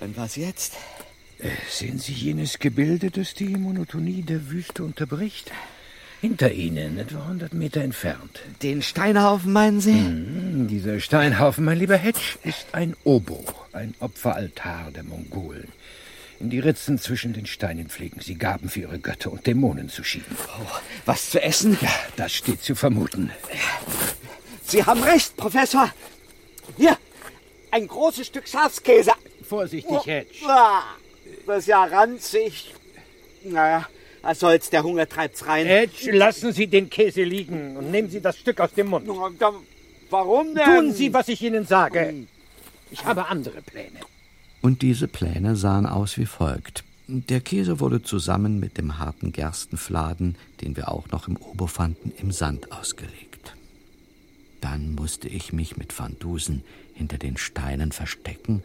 [0.00, 0.74] Und was jetzt?
[1.38, 5.50] Äh, Sehen Sie jenes Gebilde, das die Monotonie der Wüste unterbricht?
[6.20, 8.40] Hinter Ihnen, etwa 100 Meter entfernt.
[8.62, 9.92] Den Steinhaufen, meinen Sie?
[9.92, 15.68] Hm, Dieser Steinhaufen, mein lieber Hedge, ist ein Obo, ein Opferaltar der Mongolen.
[16.40, 20.02] In die Ritzen zwischen den Steinen pflegen sie Gaben für ihre Götter und Dämonen zu
[20.04, 20.36] schieben.
[21.04, 21.76] Was zu essen?
[21.80, 23.30] Ja, das steht zu vermuten.
[24.64, 25.92] Sie haben recht, Professor.
[26.76, 26.96] Hier,
[27.72, 29.12] ein großes Stück Schafskäse.
[29.42, 30.30] Vorsichtig, Hedge.
[30.46, 30.82] Ah,
[31.48, 32.74] Das ist ja ranzig.
[33.44, 33.86] Naja,
[34.22, 35.66] was soll's, der Hunger treibt's rein.
[35.66, 39.08] Hedge, lassen Sie den Käse liegen und nehmen Sie das Stück aus dem Mund.
[39.38, 39.52] Da-
[40.10, 40.64] Warum denn?
[40.64, 42.14] Tun Sie, was ich Ihnen sage.
[42.90, 44.00] Ich habe andere Pläne.
[44.62, 46.84] Und diese Pläne sahen aus wie folgt.
[47.06, 52.12] Der Käse wurde zusammen mit dem harten Gerstenfladen, den wir auch noch im Obo fanden,
[52.18, 53.54] im Sand ausgelegt.
[54.60, 58.62] Dann musste ich mich mit Van Dusen hinter den Steinen verstecken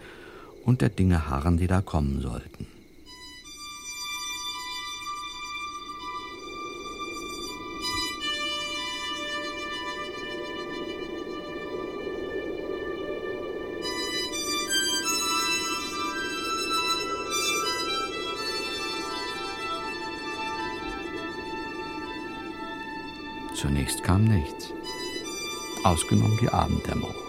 [0.65, 2.67] und der Dinge harren, die da kommen sollten.
[23.63, 24.73] Zunächst kam nichts,
[25.85, 27.22] ausgenommen die Abenddämmerung.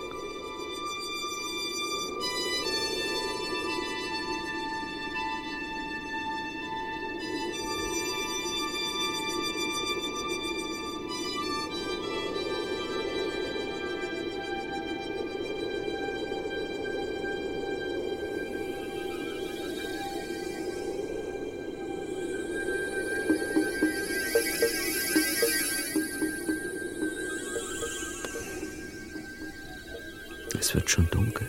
[30.84, 31.48] Wird schon dunkel.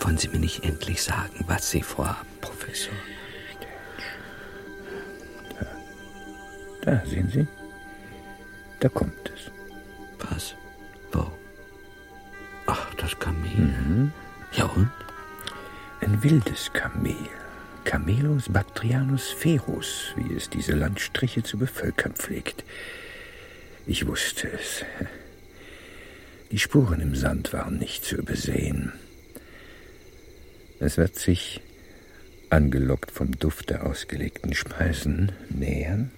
[0.00, 2.94] Wollen Sie mir nicht endlich sagen, was Sie vorhaben, Professor?
[6.82, 7.46] Da, sehen Sie?
[8.78, 9.50] Da kommt es.
[10.30, 10.54] Was?
[11.10, 11.26] Wo?
[12.66, 14.12] Ach, das Kamel.
[14.52, 14.90] Ja und?
[16.00, 17.16] Ein wildes Kamel.
[17.82, 22.62] Camelus Bactrianus ferus, wie es diese Landstriche zu bevölkern pflegt.
[23.86, 24.84] Ich wusste es.
[26.50, 28.92] Die Spuren im Sand waren nicht zu übersehen.
[30.80, 31.60] Es wird sich,
[32.50, 36.10] angelockt vom Duft der ausgelegten Speisen, nähern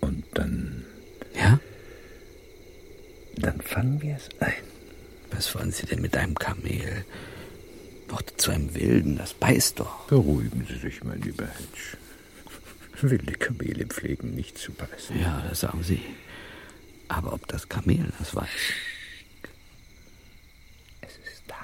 [0.00, 0.84] und dann.
[1.34, 1.58] Ja?
[3.36, 4.52] Dann fangen wir es ein.
[5.30, 7.04] Was wollen Sie denn mit einem Kamel?
[8.08, 10.06] Worte zu einem Wilden, das beißt doch.
[10.06, 11.96] Beruhigen Sie sich, mein lieber Hedge.
[13.00, 15.18] Wilde Kamele pflegen nicht zu beißen.
[15.20, 16.00] Ja, das sagen Sie.
[17.08, 18.48] Aber ob das Kamel das weiß?
[21.00, 21.54] Es ist da.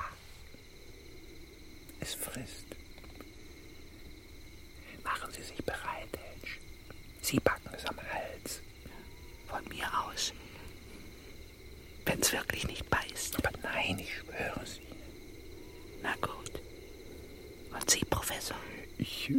[2.01, 2.67] Es frisst.
[5.05, 6.59] Machen Sie sich bereit, Hedge.
[7.23, 8.61] Sie packen es am Hals.
[9.47, 10.33] Von mir aus.
[12.05, 13.37] Wenn es wirklich nicht beißt.
[13.39, 16.01] Aber nein, ich schwöre es Ihnen.
[16.03, 16.61] Na gut.
[17.73, 18.57] Und Sie, Professor?
[18.99, 19.31] Ich.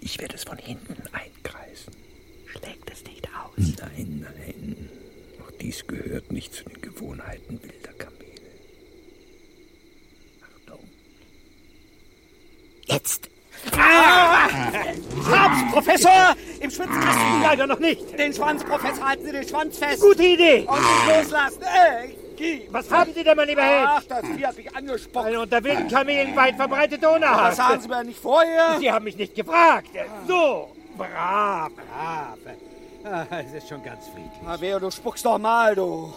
[0.00, 1.94] Ich werde es von hinten einkreisen.
[2.46, 3.56] Schlägt es nicht aus?
[3.56, 4.90] Nein, nein.
[5.42, 8.50] Auch dies gehört nicht zu den Gewohnheiten wilder Kamele.
[10.42, 10.88] Achtung.
[12.90, 13.28] Jetzt!
[13.72, 16.34] Hab's, Professor!
[16.60, 18.18] Im Schwitzkasten leider noch nicht.
[18.18, 20.00] Den Schwanz, Professor, halten Sie den Schwanz fest.
[20.00, 20.66] Gute Idee.
[20.66, 21.62] Und nicht loslassen.
[21.62, 22.62] Äh, geh.
[22.70, 23.86] Was haben Sie denn, mein lieber Held?
[23.88, 25.26] Ach, das Vieh hat mich angesprochen.
[25.28, 27.50] Eine unter wilden Kamelen weit verbreitete Unerhaft.
[27.50, 28.78] Das sagen Sie mir nicht vorher.
[28.78, 29.88] Sie haben mich nicht gefragt.
[30.26, 32.38] So, brav, brav.
[33.04, 34.30] Ah, Es ist schon ganz friedlich.
[34.44, 36.12] Na, Beo, du spuckst doch mal, du.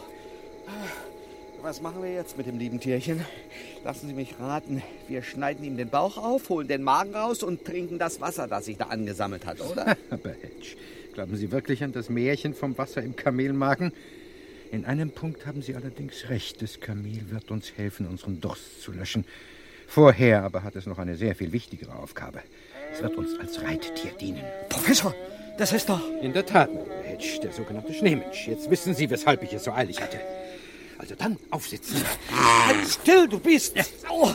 [1.64, 3.24] Was machen wir jetzt mit dem lieben Tierchen?
[3.86, 4.84] Lassen Sie mich raten.
[5.08, 8.66] Wir schneiden ihm den Bauch auf, holen den Magen raus und trinken das Wasser, das
[8.66, 9.96] sich da angesammelt hat, oder?
[10.10, 10.76] Aber Hedge,
[11.14, 13.94] glauben Sie wirklich an das Märchen vom Wasser im Kamelmagen?
[14.74, 16.62] In einem Punkt haben Sie allerdings recht.
[16.62, 19.24] Das Kamel wird uns helfen, unseren Durst zu löschen.
[19.88, 22.42] Vorher aber hat es noch eine sehr viel wichtigere Aufgabe.
[22.92, 24.44] Es wird uns als Reittier dienen.
[24.68, 25.16] Professor,
[25.58, 26.02] das ist doch...
[26.22, 26.70] In der Tat,
[27.04, 28.50] Hedge, der sogenannte Schneemensch.
[28.50, 30.20] Jetzt wissen Sie, weshalb ich es so eilig hatte.
[31.04, 32.02] Also dann aufsitzen.
[32.32, 33.76] Halt still, du bist.
[34.10, 34.32] Oh,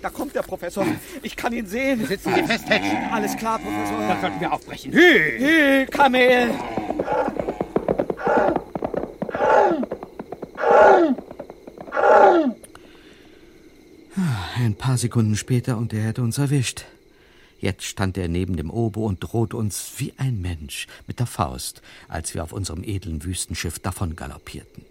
[0.00, 0.86] da kommt der Professor.
[1.22, 2.06] Ich kann ihn sehen.
[2.06, 3.12] Sitzen Sie fest, Hedge.
[3.12, 3.98] Alles klar, Professor.
[3.98, 4.92] Dann sollten wir aufbrechen.
[4.94, 4.98] Hü!
[4.98, 6.54] Hey, Kamel.
[14.56, 16.86] Ein paar Sekunden später und er hätte uns erwischt.
[17.58, 21.82] Jetzt stand er neben dem Obo und drohte uns wie ein Mensch mit der Faust,
[22.08, 24.89] als wir auf unserem edlen Wüstenschiff davon galoppierten.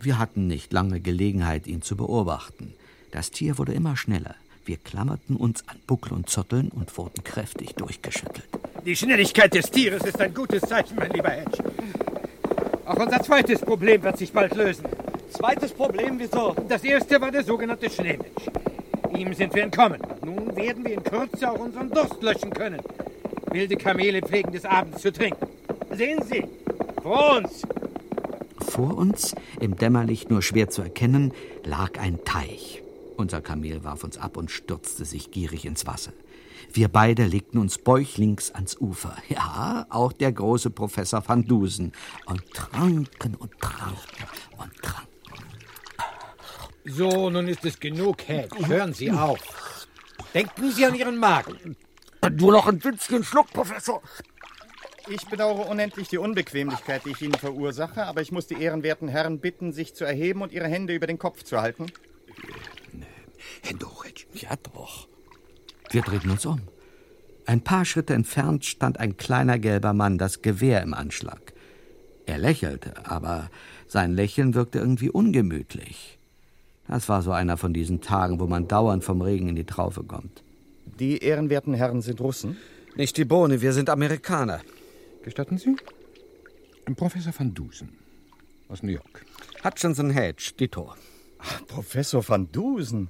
[0.00, 2.74] Wir hatten nicht lange Gelegenheit, ihn zu beobachten.
[3.10, 4.34] Das Tier wurde immer schneller.
[4.64, 8.48] Wir klammerten uns an Buckel und Zotteln und wurden kräftig durchgeschüttelt.
[8.84, 11.62] Die Schnelligkeit des Tieres ist ein gutes Zeichen, mein lieber Hedge.
[12.84, 14.84] Auch unser zweites Problem wird sich bald lösen.
[15.30, 16.54] Zweites Problem, wieso?
[16.68, 18.50] Das erste war der sogenannte Schneemensch.
[19.16, 20.00] Ihm sind wir entkommen.
[20.24, 22.80] Nun werden wir in Kürze auch unseren Durst löschen können.
[23.50, 25.46] Wilde Kamele pflegen des Abends zu trinken.
[25.92, 26.44] Sehen Sie,
[27.02, 27.62] vor uns.
[28.68, 31.32] Vor uns, im Dämmerlicht nur schwer zu erkennen,
[31.64, 32.82] lag ein Teich.
[33.16, 36.12] Unser Kamel warf uns ab und stürzte sich gierig ins Wasser.
[36.72, 39.16] Wir beide legten uns bäuchlings ans Ufer.
[39.28, 41.92] Ja, auch der große Professor van Dusen.
[42.26, 44.26] Und tranken und tranken
[44.58, 45.06] und tranken.
[46.84, 48.66] So, nun ist es genug, Hedge.
[48.66, 49.86] Hören Sie auf.
[50.34, 51.76] Denken Sie an Ihren Magen.
[52.32, 54.02] Nur noch ein winzigen Schluck, Professor.
[55.08, 59.38] Ich bedauere unendlich die Unbequemlichkeit, die ich Ihnen verursache, aber ich muss die ehrenwerten Herren
[59.38, 61.86] bitten, sich zu erheben und ihre Hände über den Kopf zu halten.
[63.62, 64.24] Hände hoch, Hedge.
[64.34, 65.06] Ja, doch.
[65.90, 66.60] Wir drehten uns um.
[67.44, 71.52] Ein paar Schritte entfernt stand ein kleiner gelber Mann, das Gewehr im Anschlag.
[72.26, 73.50] Er lächelte, aber
[73.86, 76.18] sein Lächeln wirkte irgendwie ungemütlich.
[76.88, 80.02] Das war so einer von diesen Tagen, wo man dauernd vom Regen in die Traufe
[80.02, 80.42] kommt.
[80.98, 82.56] Die ehrenwerten Herren sind Russen.
[82.96, 84.60] Nicht die Bohne, wir sind Amerikaner.
[85.26, 85.74] Gestatten Sie?
[86.94, 87.88] Professor van Dusen
[88.68, 89.26] aus New York.
[89.64, 90.94] Hutchinson Hedge, Dito.
[91.66, 93.08] Professor van Dusen.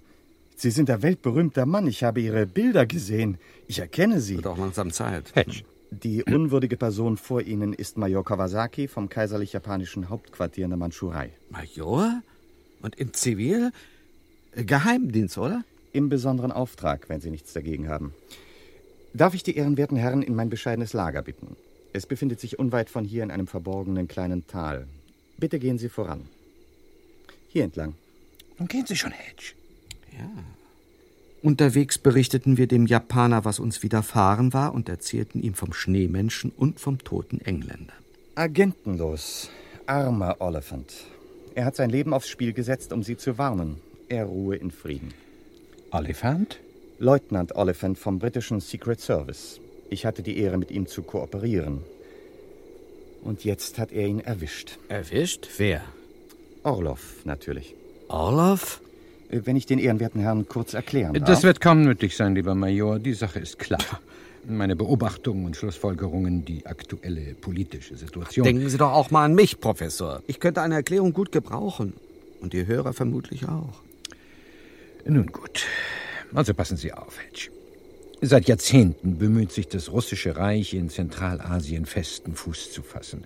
[0.57, 1.87] Sie sind ein weltberühmter Mann.
[1.87, 3.37] Ich habe Ihre Bilder gesehen.
[3.67, 4.37] Ich erkenne Sie.
[4.37, 5.35] Wird auch langsam Zeit.
[5.35, 5.65] Hedge.
[5.91, 11.33] Die unwürdige Person vor Ihnen ist Major Kawasaki vom kaiserlich-japanischen Hauptquartier in der Mandschurei.
[11.51, 12.23] Major?
[12.81, 13.73] Und im Zivil?
[14.55, 15.65] Geheimdienst, oder?
[15.93, 18.15] Im besonderen Auftrag, wenn Sie nichts dagegen haben.
[19.13, 21.57] Darf ich die ehrenwerten Herren in mein bescheidenes Lager bitten?
[21.93, 24.87] Es befindet sich unweit von hier in einem verborgenen kleinen Tal.
[25.39, 26.23] Bitte gehen Sie voran.
[27.49, 27.95] Hier entlang.
[28.59, 29.55] Nun gehen Sie schon, Hedge.
[30.13, 30.29] Ja.
[31.43, 36.81] Unterwegs berichteten wir dem Japaner, was uns widerfahren war, und erzählten ihm vom Schneemenschen und
[36.81, 37.93] vom toten Engländer.
[38.35, 39.51] Agentenlos.
[39.87, 40.93] Armer Oliphant.
[41.55, 43.77] Er hat sein Leben aufs Spiel gesetzt, um Sie zu warnen.
[44.09, 45.15] Er ruhe in Frieden.
[45.91, 46.59] Oliphant?
[46.99, 49.61] Leutnant Oliphant vom britischen Secret Service.
[49.91, 51.83] Ich hatte die Ehre, mit ihm zu kooperieren.
[53.23, 54.79] Und jetzt hat er ihn erwischt.
[54.89, 55.49] Erwischt?
[55.59, 55.83] Wer?
[56.63, 57.75] Orlov, natürlich.
[58.09, 58.81] Orlov?
[59.31, 61.25] Äh, Wenn ich den ehrenwerten Herrn kurz erklären darf.
[61.25, 62.99] Das wird kaum nötig sein, lieber Major.
[62.99, 63.81] Die Sache ist klar.
[64.49, 68.45] Meine Beobachtungen und Schlussfolgerungen, die aktuelle politische Situation.
[68.45, 70.23] Denken Sie doch auch mal an mich, Professor.
[70.29, 71.95] Ich könnte eine Erklärung gut gebrauchen.
[72.41, 73.81] Und die Hörer vermutlich auch.
[75.05, 75.65] Nun gut.
[76.33, 77.51] Also passen Sie auf, Hedge.
[78.23, 83.25] Seit Jahrzehnten bemüht sich das russische Reich, in Zentralasien festen Fuß zu fassen.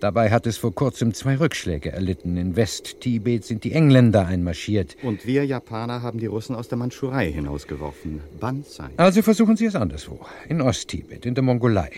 [0.00, 2.36] Dabei hat es vor kurzem zwei Rückschläge erlitten.
[2.36, 4.96] In West-Tibet sind die Engländer einmarschiert.
[5.04, 8.20] Und wir Japaner haben die Russen aus der Mandschurei hinausgeworfen.
[8.40, 8.90] Banzai.
[8.96, 10.18] Also versuchen Sie es anderswo.
[10.48, 11.92] In Osttibet, in der Mongolei.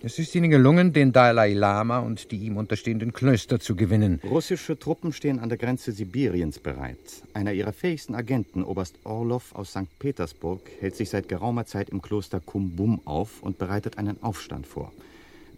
[0.00, 4.20] Es ist Ihnen gelungen, den Dalai Lama und die ihm unterstehenden Klöster zu gewinnen.
[4.22, 6.98] Russische Truppen stehen an der Grenze Sibiriens bereit.
[7.34, 9.88] Einer ihrer fähigsten Agenten, Oberst Orlov aus St.
[9.98, 14.92] Petersburg, hält sich seit geraumer Zeit im Kloster Kumbum auf und bereitet einen Aufstand vor.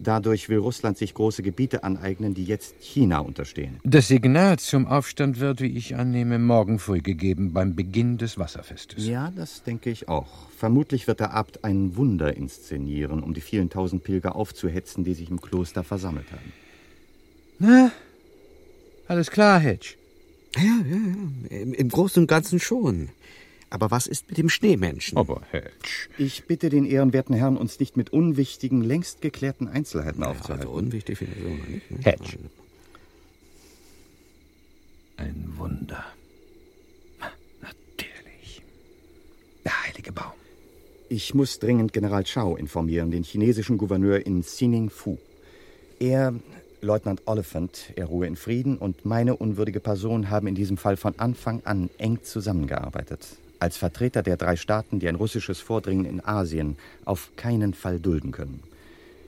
[0.03, 3.80] Dadurch will Russland sich große Gebiete aneignen, die jetzt China unterstehen.
[3.84, 9.07] Das Signal zum Aufstand wird, wie ich annehme, morgen früh gegeben, beim Beginn des Wasserfestes.
[9.07, 10.48] Ja, das denke ich auch.
[10.57, 15.30] Vermutlich wird der Abt ein Wunder inszenieren, um die vielen tausend Pilger aufzuhetzen, die sich
[15.30, 16.53] im Kloster versammelt haben.
[17.59, 17.92] Na,
[19.07, 19.96] alles klar, Hedge.
[20.57, 21.59] Ja, ja, ja.
[21.59, 23.11] Im, Im Großen und Ganzen schon.
[23.70, 25.16] Aber was ist mit dem Schneemenschen?
[25.16, 26.08] Aber Hedge.
[26.18, 30.66] Ich bitte den ehrenwerten Herrn, uns nicht mit unwichtigen, längst geklärten Einzelheiten aufzuhalten.
[30.66, 31.90] Also unwichtig finde ich immer nicht.
[31.90, 31.98] Ne?
[32.02, 32.38] Hedge.
[35.16, 36.04] Ein Wunder.
[37.60, 38.62] Natürlich.
[39.64, 40.32] Der heilige Baum.
[41.08, 45.18] Ich muss dringend General Chao informieren, den chinesischen Gouverneur in Xining Fu.
[46.00, 46.34] Er,
[46.80, 51.18] Leutnant Oliphant, er ruhe in Frieden und meine unwürdige Person haben in diesem Fall von
[51.18, 53.39] Anfang an eng zusammengearbeitet.
[53.61, 58.32] Als Vertreter der drei Staaten, die ein russisches Vordringen in Asien auf keinen Fall dulden
[58.32, 58.62] können.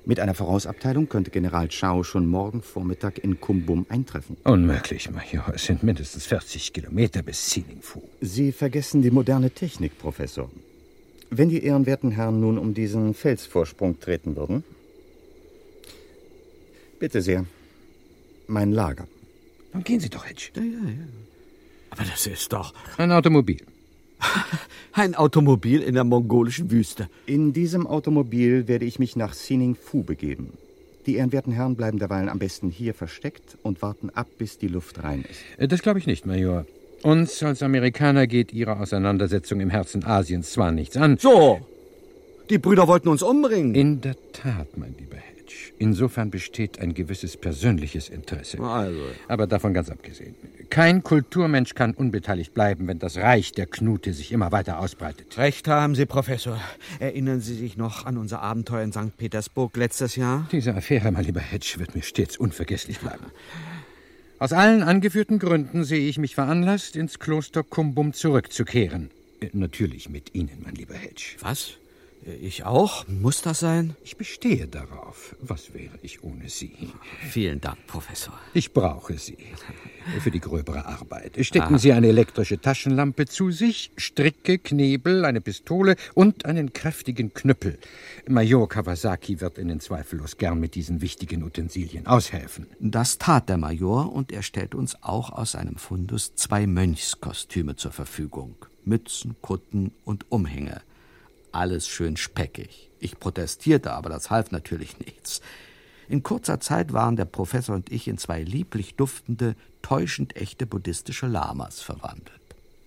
[0.06, 4.38] Mit einer Vorausabteilung könnte General Chao schon morgen Vormittag in Kumbum eintreffen.
[4.42, 5.52] Unmöglich, Major.
[5.54, 8.02] Es sind mindestens 40 Kilometer bis Xiningfu.
[8.20, 10.50] Sie vergessen die moderne Technik, Professor.
[11.30, 14.64] Wenn die ehrenwerten Herren nun um diesen Felsvorsprung treten würden.
[16.98, 17.44] Bitte sehr.
[18.48, 19.06] Mein Lager.
[19.72, 20.50] Dann gehen Sie doch, Hedge.
[20.56, 21.06] Ja, ja, ja.
[21.90, 23.60] Aber das ist doch Ein Automobil.
[24.92, 27.08] ein Automobil in der mongolischen Wüste.
[27.26, 30.54] In diesem Automobil werde ich mich nach Sining Fu begeben.
[31.06, 35.02] Die ehrenwerten Herren bleiben derweilen am besten hier versteckt und warten ab, bis die Luft
[35.02, 35.40] rein ist.
[35.58, 36.64] Äh, Das glaube ich nicht, Major.
[37.02, 41.18] Uns als Amerikaner geht Ihre Auseinandersetzung im Herzen Asiens zwar nichts an.
[41.18, 41.60] So,
[42.48, 43.74] die Brüder wollten uns umbringen.
[43.74, 45.16] In der Tat, mein lieber
[45.78, 48.60] Insofern besteht ein gewisses persönliches Interesse.
[48.60, 49.00] Also.
[49.28, 50.34] Aber davon ganz abgesehen.
[50.70, 55.36] Kein Kulturmensch kann unbeteiligt bleiben, wenn das Reich der Knute sich immer weiter ausbreitet.
[55.38, 56.58] Recht haben Sie, Professor.
[56.98, 59.16] Erinnern Sie sich noch an unser Abenteuer in St.
[59.16, 60.48] Petersburg letztes Jahr?
[60.52, 63.26] Diese Affäre, mein lieber Hedge, wird mir stets unvergesslich bleiben.
[64.38, 69.10] Aus allen angeführten Gründen sehe ich mich veranlasst, ins Kloster Kumbum zurückzukehren.
[69.40, 71.36] Äh, Natürlich mit Ihnen, mein lieber Hedge.
[71.40, 71.74] Was?
[72.24, 73.06] Ich auch?
[73.08, 73.96] Muss das sein?
[74.04, 75.34] Ich bestehe darauf.
[75.40, 76.72] Was wäre ich ohne Sie?
[77.28, 78.38] Vielen Dank, Professor.
[78.54, 79.36] Ich brauche Sie
[80.20, 81.36] für die gröbere Arbeit.
[81.44, 87.78] Stecken Sie eine elektrische Taschenlampe zu sich, Stricke, Knebel, eine Pistole und einen kräftigen Knüppel.
[88.28, 92.68] Major Kawasaki wird Ihnen zweifellos gern mit diesen wichtigen Utensilien aushelfen.
[92.78, 97.90] Das tat der Major und er stellt uns auch aus seinem Fundus zwei Mönchskostüme zur
[97.90, 98.54] Verfügung.
[98.84, 100.82] Mützen, Kutten und Umhänge.
[101.52, 102.90] Alles schön speckig.
[102.98, 105.40] Ich protestierte, aber das half natürlich nichts.
[106.08, 111.26] In kurzer Zeit waren der Professor und ich in zwei lieblich duftende, täuschend echte buddhistische
[111.26, 112.40] Lamas verwandelt.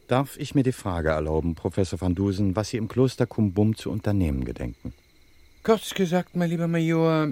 [0.08, 3.90] Darf ich mir die Frage erlauben, Professor van Dusen, was Sie im Kloster Kumbum zu
[3.90, 4.94] unternehmen gedenken?
[5.64, 7.30] Kurz gesagt, mein lieber Major,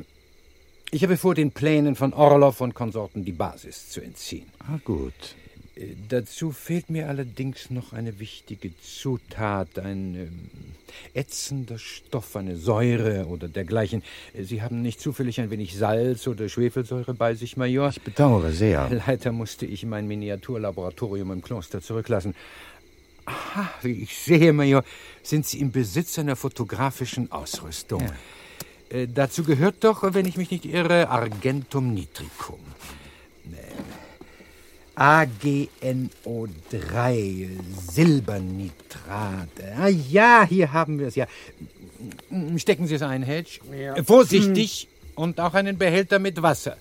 [0.90, 4.48] ich habe vor, den Plänen von Orlov und Konsorten die Basis zu entziehen.
[4.60, 5.36] Ah, gut.
[6.08, 10.50] Dazu fehlt mir allerdings noch eine wichtige Zutat, ein ähm,
[11.16, 14.04] ätzender Stoff, eine Säure oder dergleichen.
[14.40, 17.90] Sie haben nicht zufällig ein wenig Salz oder Schwefelsäure bei sich, Major?
[17.90, 18.88] Ich bedauere sehr.
[19.08, 22.36] Leider musste ich mein Miniaturlaboratorium im Kloster zurücklassen.
[23.26, 24.84] Aha, wie ich sehe, Major,
[25.24, 28.04] sind Sie im Besitz einer fotografischen Ausrüstung.
[28.90, 32.60] Äh, dazu gehört doch, wenn ich mich nicht irre, Argentum nitricum.
[34.96, 37.50] AGNO3,
[37.92, 39.50] Silbernitrat.
[39.78, 41.28] Ah ja, hier haben wir es ja.
[42.58, 43.60] Stecken Sie es ein, Hedge.
[43.72, 46.78] Äh, Vorsichtig und auch einen Behälter mit Wasser,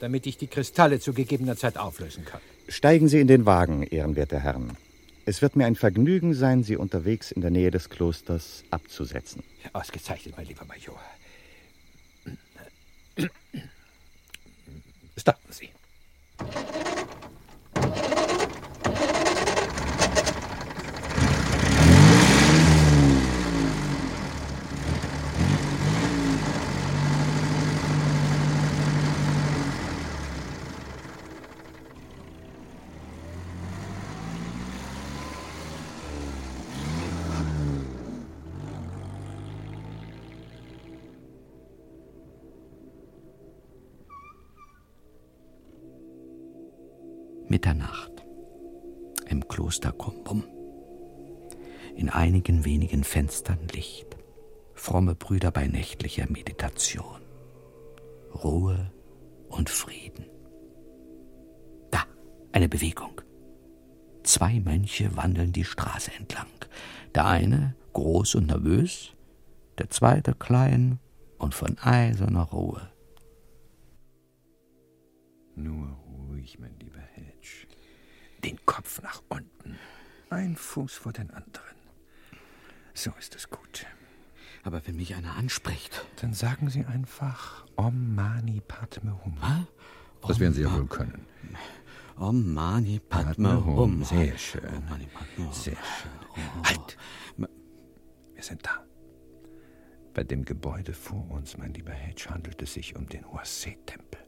[0.00, 2.40] damit ich die Kristalle zu gegebener Zeit auflösen kann.
[2.68, 4.76] Steigen Sie in den Wagen, ehrenwerte Herren.
[5.24, 9.42] Es wird mir ein Vergnügen sein, Sie unterwegs in der Nähe des Klosters abzusetzen.
[9.72, 11.00] Ausgezeichnet, mein lieber Major.
[15.16, 15.70] Starten Sie.
[49.56, 50.44] Kloster Kumbum.
[51.94, 54.18] In einigen wenigen Fenstern Licht.
[54.74, 57.22] Fromme Brüder bei nächtlicher Meditation.
[58.34, 58.92] Ruhe
[59.48, 60.26] und Frieden.
[61.90, 62.04] Da,
[62.52, 63.22] eine Bewegung.
[64.24, 66.52] Zwei Mönche wandeln die Straße entlang.
[67.14, 69.14] Der eine groß und nervös,
[69.78, 70.98] der zweite klein
[71.38, 72.90] und von eiserner Ruhe.
[75.54, 75.96] Nur
[76.28, 77.65] ruhig, mein lieber Hedge.
[78.46, 79.76] Den Kopf nach unten.
[80.30, 81.76] Ein Fuß vor den anderen.
[82.94, 83.86] So ist es gut.
[84.62, 86.06] Aber wenn mich einer anspricht.
[86.20, 89.36] Dann sagen Sie einfach Om Mani Padme Hum.
[89.40, 90.28] Was?
[90.28, 91.26] Das werden Sie ja wohl können.
[92.16, 94.04] Om Mani Padme Hum.
[94.04, 94.64] Sehr schön.
[94.64, 95.52] Om Mani Padme Hum.
[95.52, 96.64] Sehr schön.
[96.64, 96.96] Halt!
[98.34, 98.84] Wir sind da.
[100.14, 104.20] Bei dem Gebäude vor uns, mein lieber Hedge, handelt es sich um den Huase-Tempel.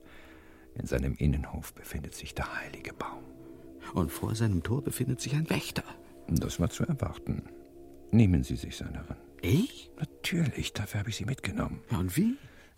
[0.74, 3.37] In seinem Innenhof befindet sich der heilige Baum.
[3.94, 5.84] Und vor seinem Tor befindet sich ein Wächter.
[6.28, 7.42] Das war zu erwarten.
[8.10, 9.16] Nehmen Sie sich seiner an.
[9.40, 9.90] Ich?
[9.98, 11.80] Natürlich, dafür habe ich Sie mitgenommen.
[11.90, 12.36] Ja, und wie?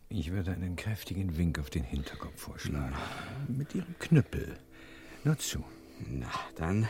[0.09, 2.95] Ich würde einen kräftigen Wink auf den Hinterkopf vorschlagen.
[3.49, 4.57] Mit Ihrem Knüppel.
[5.25, 5.63] Nur zu.
[6.09, 6.89] Na, dann.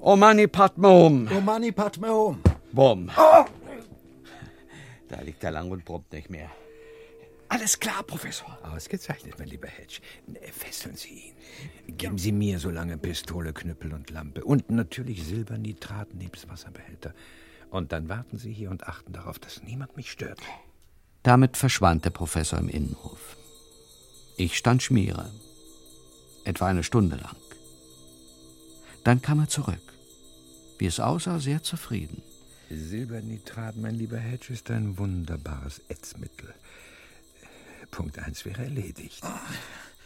[0.00, 1.28] Om Mani Padme Hum.
[1.30, 2.40] Om Mani Padme Hum.
[2.72, 3.10] Bumm.
[3.16, 3.44] Oh!
[5.08, 6.50] Da liegt er lang und brummt nicht mehr.
[7.52, 8.58] Alles klar, Professor.
[8.62, 10.00] Ausgezeichnet, mein lieber Hedge.
[10.52, 11.34] Fesseln Sie
[11.86, 11.96] ihn.
[11.98, 14.42] Geben Sie mir so lange Pistole, Knüppel und Lampe.
[14.42, 17.12] Und natürlich Silbernitrat nebst Wasserbehälter.
[17.68, 20.40] Und dann warten Sie hier und achten darauf, dass niemand mich stört.
[21.24, 23.36] Damit verschwand der Professor im Innenhof.
[24.38, 25.30] Ich stand Schmiere.
[26.46, 27.36] Etwa eine Stunde lang.
[29.04, 29.92] Dann kam er zurück.
[30.78, 32.22] Wie es aussah, sehr zufrieden.
[32.70, 36.54] Silbernitrat, mein lieber Hedge, ist ein wunderbares Ätzmittel.
[37.92, 39.22] Punkt 1 wäre erledigt.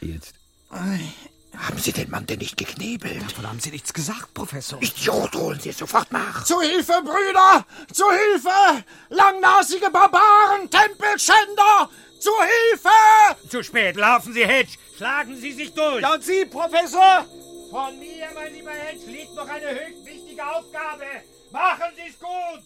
[0.03, 0.35] Jetzt.
[0.71, 3.23] Haben Sie den Mann denn nicht geknebelt?
[3.23, 4.83] Davon haben Sie nichts gesagt, Professor.
[4.83, 6.45] Idiot, holen Sie es sofort nach.
[6.45, 7.65] Zu Hilfe, Brüder!
[7.93, 8.85] Zu Hilfe!
[9.09, 11.89] Langnasige Barbaren, Tempelschänder!
[12.21, 13.49] Zu Hilfe!
[13.49, 14.73] Zu spät, laufen Sie, Hedge.
[14.97, 16.03] Schlagen Sie sich durch.
[16.03, 17.25] Ja, und Sie, Professor?
[17.71, 21.05] Von mir, mein lieber Hedge, liegt noch eine höchst wichtige Aufgabe.
[21.53, 22.65] Machen Sie es gut!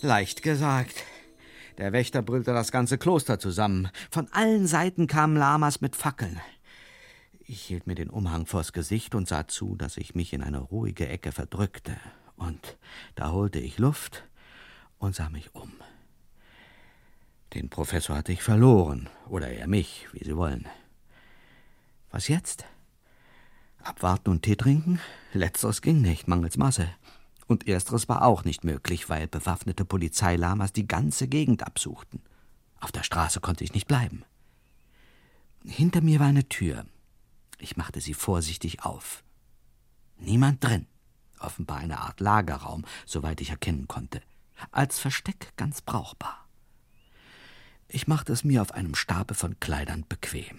[0.00, 0.96] Leicht gesagt.
[1.78, 3.88] Der Wächter brüllte das ganze Kloster zusammen.
[4.10, 6.40] Von allen Seiten kamen Lamas mit Fackeln.
[7.40, 10.58] Ich hielt mir den Umhang vors Gesicht und sah zu, dass ich mich in eine
[10.58, 11.96] ruhige Ecke verdrückte.
[12.36, 12.76] Und
[13.14, 14.24] da holte ich Luft
[14.98, 15.72] und sah mich um.
[17.54, 20.66] Den Professor hatte ich verloren, oder er mich, wie Sie wollen.
[22.10, 22.64] Was jetzt?
[23.82, 25.00] Abwarten und Tee trinken?
[25.32, 26.88] Letzteres ging nicht, mangels Masse.
[27.52, 32.22] Und ersteres war auch nicht möglich, weil bewaffnete Polizeilamas die ganze Gegend absuchten.
[32.80, 34.24] Auf der Straße konnte ich nicht bleiben.
[35.62, 36.86] Hinter mir war eine Tür.
[37.58, 39.22] Ich machte sie vorsichtig auf.
[40.16, 40.86] Niemand drin.
[41.40, 44.22] Offenbar eine Art Lagerraum, soweit ich erkennen konnte.
[44.70, 46.48] Als Versteck ganz brauchbar.
[47.86, 50.56] Ich machte es mir auf einem Stapel von Kleidern bequem.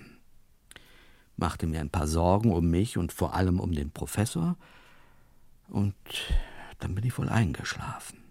[1.37, 4.57] Machte mir ein paar Sorgen um mich und vor allem um den Professor.
[5.69, 5.95] Und
[6.79, 8.22] dann bin ich wohl eingeschlafen.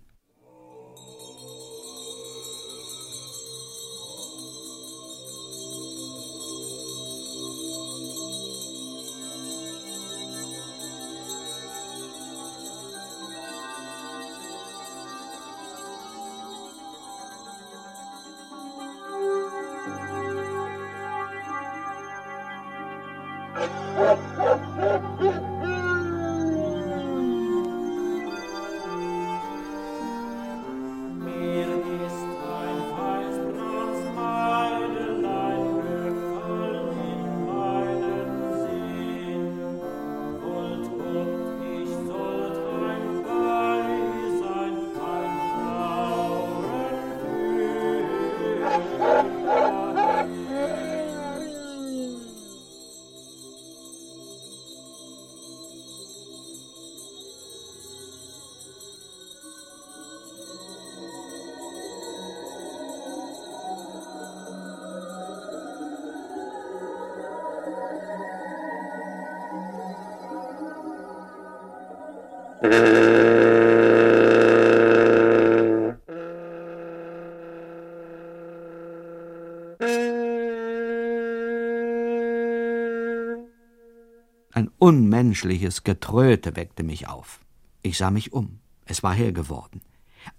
[84.55, 87.41] Ein unmenschliches Getröte weckte mich auf.
[87.83, 88.59] Ich sah mich um.
[88.85, 89.81] Es war hell geworden.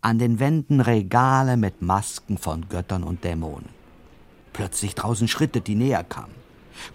[0.02, 3.70] An den Wänden Regale mit Masken von Göttern und Dämonen.
[4.54, 6.43] Plötzlich draußen Schritte, die näher kamen.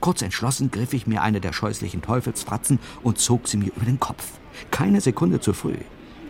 [0.01, 4.01] Kurz entschlossen griff ich mir eine der scheußlichen Teufelsfratzen und zog sie mir über den
[4.01, 4.25] Kopf.
[4.71, 5.77] Keine Sekunde zu früh.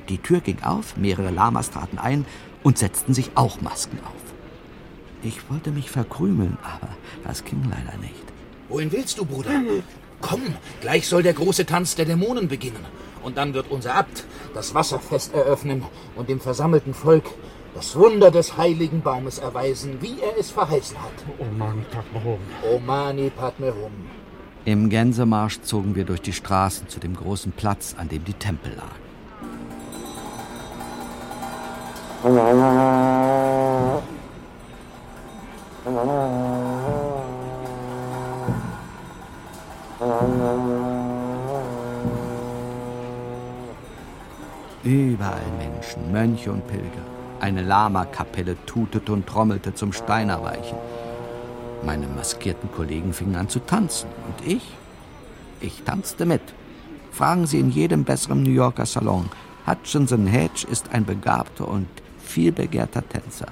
[0.08, 2.24] Die Tür ging auf, mehrere Lamas traten ein
[2.62, 4.28] und setzten sich auch Masken auf.
[5.22, 6.88] Ich wollte mich verkrümeln, aber
[7.24, 8.14] das ging leider nicht.
[8.68, 9.62] Wohin willst du, Bruder?
[10.20, 10.42] Komm,
[10.80, 12.84] gleich soll der große Tanz der Dämonen beginnen.
[13.22, 14.24] Und dann wird unser Abt
[14.54, 15.84] das Wasserfest eröffnen
[16.16, 17.24] und dem versammelten Volk
[17.78, 21.12] das Wunder des heiligen Baumes erweisen, wie er es verheißen hat.
[21.38, 22.40] Omani Padme Hum.
[22.74, 23.92] Omani Padme Hum.
[24.64, 28.72] Im Gänsemarsch zogen wir durch die Straßen zu dem großen Platz, an dem die Tempel
[28.74, 29.06] lagen.
[44.82, 47.18] Überall Menschen, Mönche und Pilger.
[47.40, 50.76] Eine Lama-Kapelle tutete und trommelte zum Steinerweichen.
[51.84, 54.08] Meine maskierten Kollegen fingen an zu tanzen.
[54.26, 54.62] Und ich?
[55.60, 56.42] Ich tanzte mit.
[57.12, 59.28] Fragen Sie in jedem besseren New Yorker Salon.
[59.66, 63.48] Hutchinson Hedge ist ein begabter und vielbegehrter Tänzer.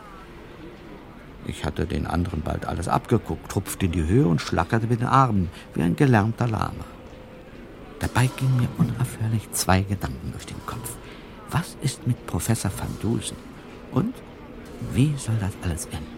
[1.46, 5.06] Ich hatte den anderen bald alles abgeguckt, hupfte in die Höhe und schlackerte mit den
[5.06, 6.84] Armen wie ein gelernter Lama.
[8.00, 10.96] Dabei gingen mir unaufhörlich zwei Gedanken durch den Kopf.
[11.50, 13.36] Was ist mit Professor van Dusen?
[13.92, 14.14] Und
[14.92, 16.16] wie soll das alles enden?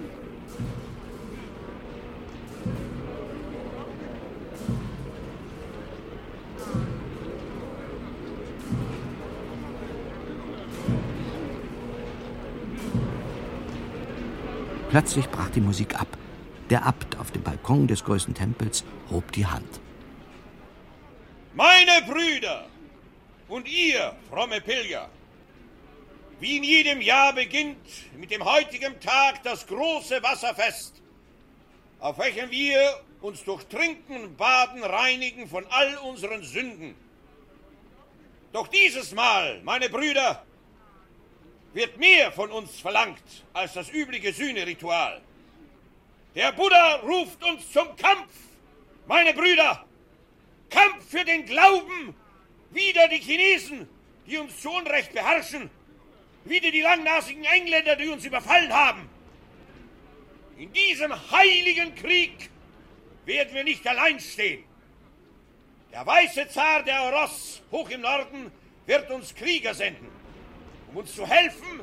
[14.91, 16.09] Plötzlich brach die Musik ab.
[16.71, 19.81] Der Abt auf dem Balkon des größten Tempels hob die Hand.
[21.55, 22.67] Meine Brüder
[23.49, 25.09] und ihr, fromme Pilger,
[26.41, 27.87] wie in jedem Jahr beginnt
[28.17, 30.95] mit dem heutigen Tag das große Wasserfest,
[31.99, 36.95] auf welchem wir uns durch Trinken und Baden reinigen von all unseren Sünden.
[38.53, 40.45] Doch dieses Mal, meine Brüder,
[41.75, 45.21] wird mehr von uns verlangt als das übliche Sühneritual.
[46.35, 48.33] Der Buddha ruft uns zum Kampf,
[49.07, 49.85] meine Brüder.
[50.71, 52.15] Kampf für den Glauben,
[52.71, 53.89] wider die Chinesen,
[54.27, 55.71] die uns zu Unrecht beherrschen,
[56.49, 59.09] wider die langnasigen Engländer, die uns überfallen haben.
[60.57, 62.51] In diesem heiligen Krieg
[63.25, 64.65] werden wir nicht allein stehen.
[65.93, 68.51] Der weiße Zar der Oros hoch im Norden
[68.87, 70.19] wird uns Krieger senden
[70.91, 71.81] um uns zu helfen,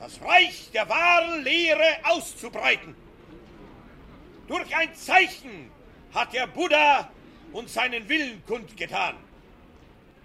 [0.00, 2.94] das Reich der wahren Lehre auszubreiten.
[4.48, 5.70] Durch ein Zeichen
[6.14, 7.10] hat der Buddha
[7.52, 9.16] uns seinen Willen kundgetan.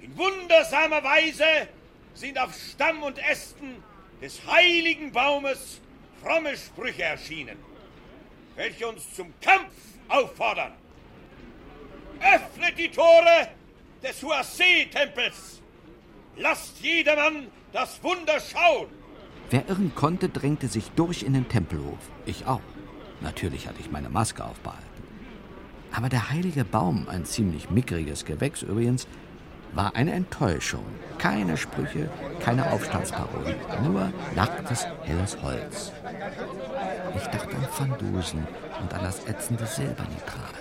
[0.01, 1.67] In wundersamer Weise
[2.14, 3.84] sind auf Stamm und Ästen
[4.22, 5.82] des heiligen Baumes
[6.22, 7.57] fromme Sprüche erschienen,
[8.55, 9.74] welche uns zum Kampf
[10.07, 10.74] auffordern.
[12.20, 13.49] Öffnet die Tore
[14.03, 15.62] des Huase-Tempels.
[16.38, 18.88] Lasst jedermann das Wunder schauen.
[19.49, 21.99] Wer irren konnte, drängte sich durch in den Tempelhof.
[22.26, 22.62] Ich auch.
[23.22, 24.86] Natürlich hatte ich meine Maske aufbehalten.
[25.91, 29.07] Aber der heilige Baum, ein ziemlich mickriges Gewächs übrigens,
[29.74, 30.86] war eine Enttäuschung.
[31.17, 32.09] Keine Sprüche,
[32.43, 35.91] keine Aufstandsparolen, nur nacktes, helles Holz.
[37.15, 38.47] Ich dachte an Van Dusen
[38.82, 40.55] und an das ätzende Silbernitrat.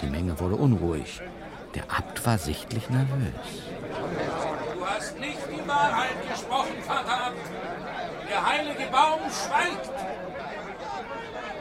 [0.00, 1.20] Die Menge wurde unruhig.
[1.74, 3.62] Der Abt war sichtlich nervös.
[4.74, 7.36] Du hast nicht die Wahrheit gesprochen, Vater Abt.
[8.30, 9.90] Der heilige Baum schweigt.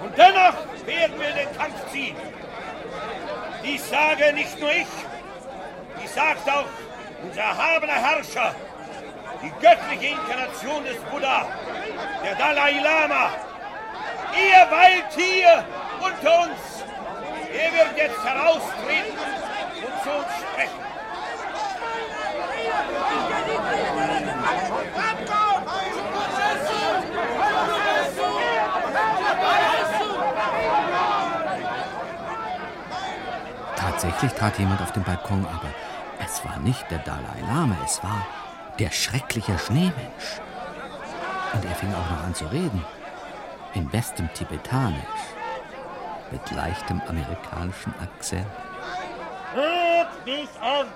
[0.03, 0.55] Und dennoch
[0.85, 2.15] werden wir den Kampf ziehen.
[3.63, 4.87] Dies sage nicht nur ich,
[6.07, 6.65] dies sagt auch
[7.23, 8.55] unser erhabener Herrscher,
[9.41, 11.45] die göttliche Inkarnation des Buddha,
[12.23, 13.31] der Dalai Lama.
[14.33, 15.63] Er weilt hier
[15.99, 16.83] unter uns.
[17.53, 19.17] Er wird jetzt heraustreten
[19.75, 20.87] und zu uns sprechen.
[33.75, 35.86] Tatsächlich trat jemand auf den Balkon, aber
[36.27, 38.27] es war nicht der Dalai Lama, es war
[38.79, 40.41] der schreckliche Schneemensch.
[41.53, 42.85] Und er fing auch noch an zu reden.
[43.73, 45.23] In bestem Tibetanisch.
[46.29, 48.45] Mit leichtem amerikanischen Akzent.
[49.53, 50.87] Hört mich an!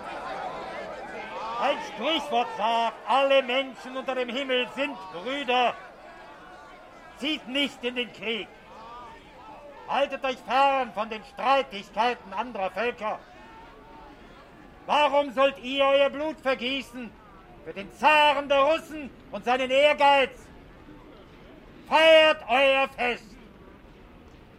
[1.61, 5.73] Ein Sprichwort sagt, alle Menschen unter dem Himmel sind Brüder.
[7.19, 8.47] Zieht nicht in den Krieg.
[9.88, 13.19] Haltet euch fern von den Streitigkeiten anderer Völker.
[14.86, 17.09] Warum sollt ihr euer Blut vergießen
[17.65, 20.32] für den Zaren der Russen und seinen Ehrgeiz?
[21.88, 23.25] Feiert euer Fest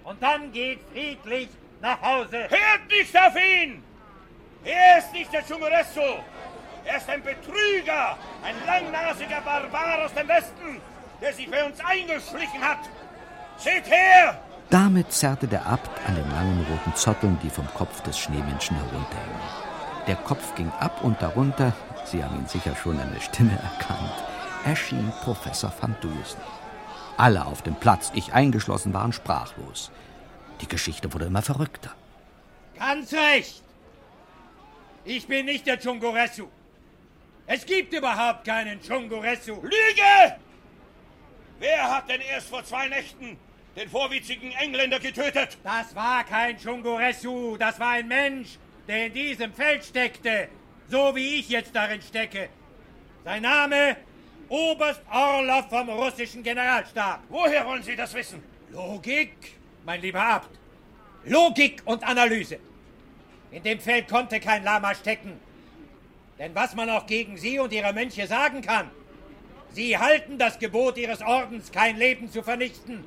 [0.05, 1.49] und dann geht friedlich
[1.81, 2.49] nach Hause.
[2.49, 3.83] Hört nicht auf ihn!
[4.65, 6.23] Er ist nicht der Chumoresso.
[6.85, 10.81] Er ist ein Betrüger, ein langnasiger Barbar aus dem Westen,
[11.21, 12.81] der sich bei uns eingeschlichen hat.
[13.57, 14.41] Seht her!
[14.71, 19.62] Damit zerrte der Abt an den langen roten Zotteln, die vom Kopf des Schneemenschen herunterhingen.
[20.07, 21.73] Der Kopf ging ab und darunter,
[22.05, 24.13] Sie haben ihn sicher schon an der Stimme erkannt,
[24.65, 26.41] erschien Professor van Dusen.
[27.17, 29.93] Alle auf dem Platz, ich eingeschlossen, waren sprachlos.
[30.61, 31.95] Die Geschichte wurde immer verrückter.
[32.77, 33.63] Ganz recht.
[35.05, 36.49] Ich bin nicht der Chungoresu.
[37.47, 39.63] Es gibt überhaupt keinen Chungoresu.
[39.63, 40.37] Lüge!
[41.61, 43.37] Wer hat denn erst vor zwei Nächten
[43.77, 45.59] den vorwitzigen Engländer getötet?
[45.63, 48.59] Das war kein Chungoresu, das war ein Mensch,
[48.93, 50.49] der in diesem Feld steckte,
[50.87, 52.51] so wie ich jetzt darin stecke.
[53.25, 53.97] Sein Name
[54.51, 57.21] Oberst Orlov vom russischen Generalstab.
[57.31, 58.43] Woher wollen Sie das wissen?
[58.71, 59.33] Logik,
[59.87, 60.51] mein lieber Abt.
[61.25, 62.59] Logik und Analyse.
[63.51, 65.41] In dem Feld konnte kein Lama stecken.
[66.39, 68.91] Denn was man auch gegen Sie und Ihre Mönche sagen kann,
[69.71, 73.07] Sie halten das Gebot Ihres Ordens, kein Leben zu vernichten.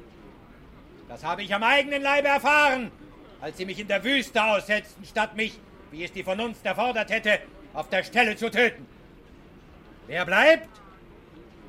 [1.08, 2.90] Das habe ich am eigenen Leibe erfahren,
[3.40, 5.60] als Sie mich in der Wüste aussetzten, statt mich,
[5.96, 7.40] wie es die Vernunft erfordert hätte,
[7.74, 8.86] auf der Stelle zu töten.
[10.08, 10.70] Wer bleibt?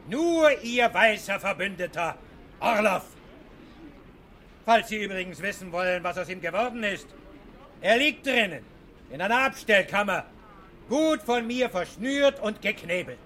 [0.09, 2.16] Nur Ihr weißer Verbündeter,
[2.59, 3.05] Orlov.
[4.64, 7.07] Falls Sie übrigens wissen wollen, was aus ihm geworden ist.
[7.81, 8.64] Er liegt drinnen,
[9.11, 10.24] in einer Abstellkammer,
[10.89, 13.18] gut von mir verschnürt und geknebelt.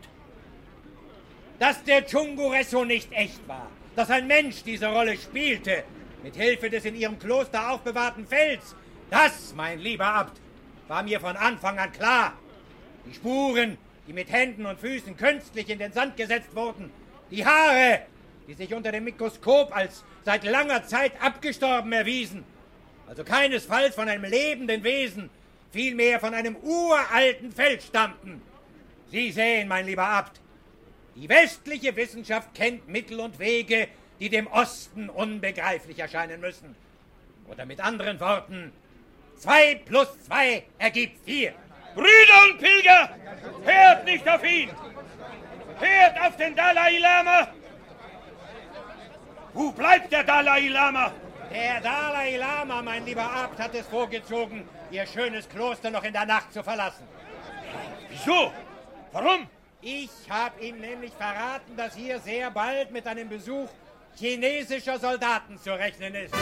[1.59, 5.85] Dass der Chunguresso nicht echt war, dass ein Mensch diese Rolle spielte,
[6.23, 8.75] mit Hilfe des in ihrem Kloster aufbewahrten Fels,
[9.09, 10.41] das, mein lieber Abt,
[10.91, 12.33] war mir von Anfang an klar.
[13.07, 13.79] Die Spuren,
[14.09, 16.91] die mit Händen und Füßen künstlich in den Sand gesetzt wurden,
[17.31, 18.01] die Haare,
[18.49, 22.45] die sich unter dem Mikroskop als seit langer Zeit abgestorben erwiesen,
[23.07, 25.31] also keinesfalls von einem lebenden Wesen,
[25.71, 28.43] vielmehr von einem uralten Feld stammten.
[29.13, 30.41] Sie sehen, mein lieber Abt,
[31.15, 33.87] die westliche Wissenschaft kennt Mittel und Wege,
[34.19, 36.75] die dem Osten unbegreiflich erscheinen müssen.
[37.49, 38.73] Oder mit anderen Worten,
[39.41, 41.55] zwei plus zwei ergibt vier.
[41.95, 43.11] Brüder und Pilger,
[43.65, 44.71] hört nicht auf ihn!
[45.81, 47.49] Hört auf den Dalai Lama!
[49.53, 51.13] Wo bleibt der Dalai Lama?
[51.51, 56.27] Der Dalai Lama, mein lieber Abt, hat es vorgezogen, Ihr schönes Kloster noch in der
[56.27, 57.07] Nacht zu verlassen.
[58.09, 58.53] Wieso?
[59.13, 59.49] Warum?
[59.81, 63.69] Ich habe ihm nämlich verraten, dass hier sehr bald mit einem Besuch
[64.17, 66.35] chinesischer Soldaten zu rechnen ist.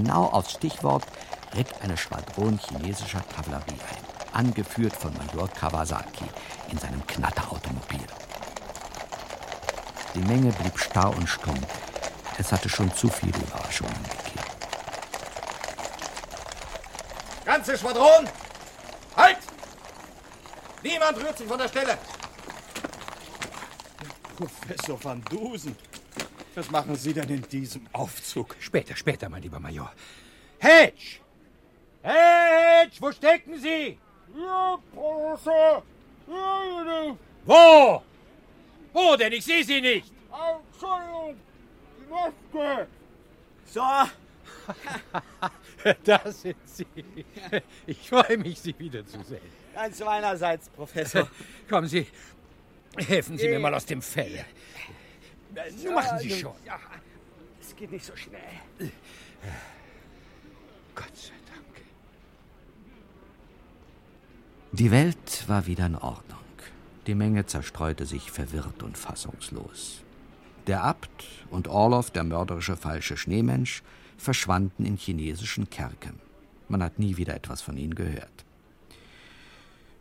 [0.00, 1.04] Genau aufs Stichwort,
[1.54, 6.24] ritt eine Schwadron chinesischer Kavallerie ein, angeführt von Major Kawasaki
[6.70, 8.06] in seinem Knatterautomobil.
[10.14, 11.58] Die Menge blieb starr und stumm.
[12.38, 14.50] Es hatte schon zu viele Überraschungen gegeben.
[17.44, 18.28] Ganze Schwadron!
[19.16, 19.38] Halt!
[20.82, 21.98] Niemand rührt sich von der Stelle!
[24.36, 25.76] Professor van Dusen,
[26.54, 28.56] was machen Sie denn in diesem Aufzug?
[28.60, 29.92] Später, später, mein lieber Major.
[30.58, 31.18] Hedge!
[32.02, 33.98] Hedge, wo stecken Sie?
[34.36, 35.82] Ja, Professor!
[37.44, 38.02] Wo?
[38.92, 39.32] Wo denn?
[39.32, 40.12] Ich sehe Sie nicht.
[40.72, 41.36] Entschuldigung,
[41.98, 42.86] die Maske!
[43.66, 43.80] So,
[46.04, 46.86] da sind Sie.
[47.86, 49.40] Ich freue mich, Sie wiederzusehen.
[49.74, 51.28] ganz meinerseits, Professor.
[51.68, 52.06] Kommen Sie,
[52.96, 54.44] helfen Sie mir mal aus dem Fell.
[55.84, 56.56] Nun machen Sie also, schon.
[56.64, 56.78] Ja,
[57.60, 58.40] es geht nicht so schnell.
[60.94, 61.84] Gott sei Dank.
[64.72, 66.38] Die Welt war wieder in Ordnung.
[67.06, 70.02] Die Menge zerstreute sich verwirrt und fassungslos.
[70.66, 73.82] Der Abt und Orloff, der mörderische falsche Schneemensch,
[74.16, 76.20] verschwanden in chinesischen Kerken.
[76.68, 78.44] Man hat nie wieder etwas von ihnen gehört.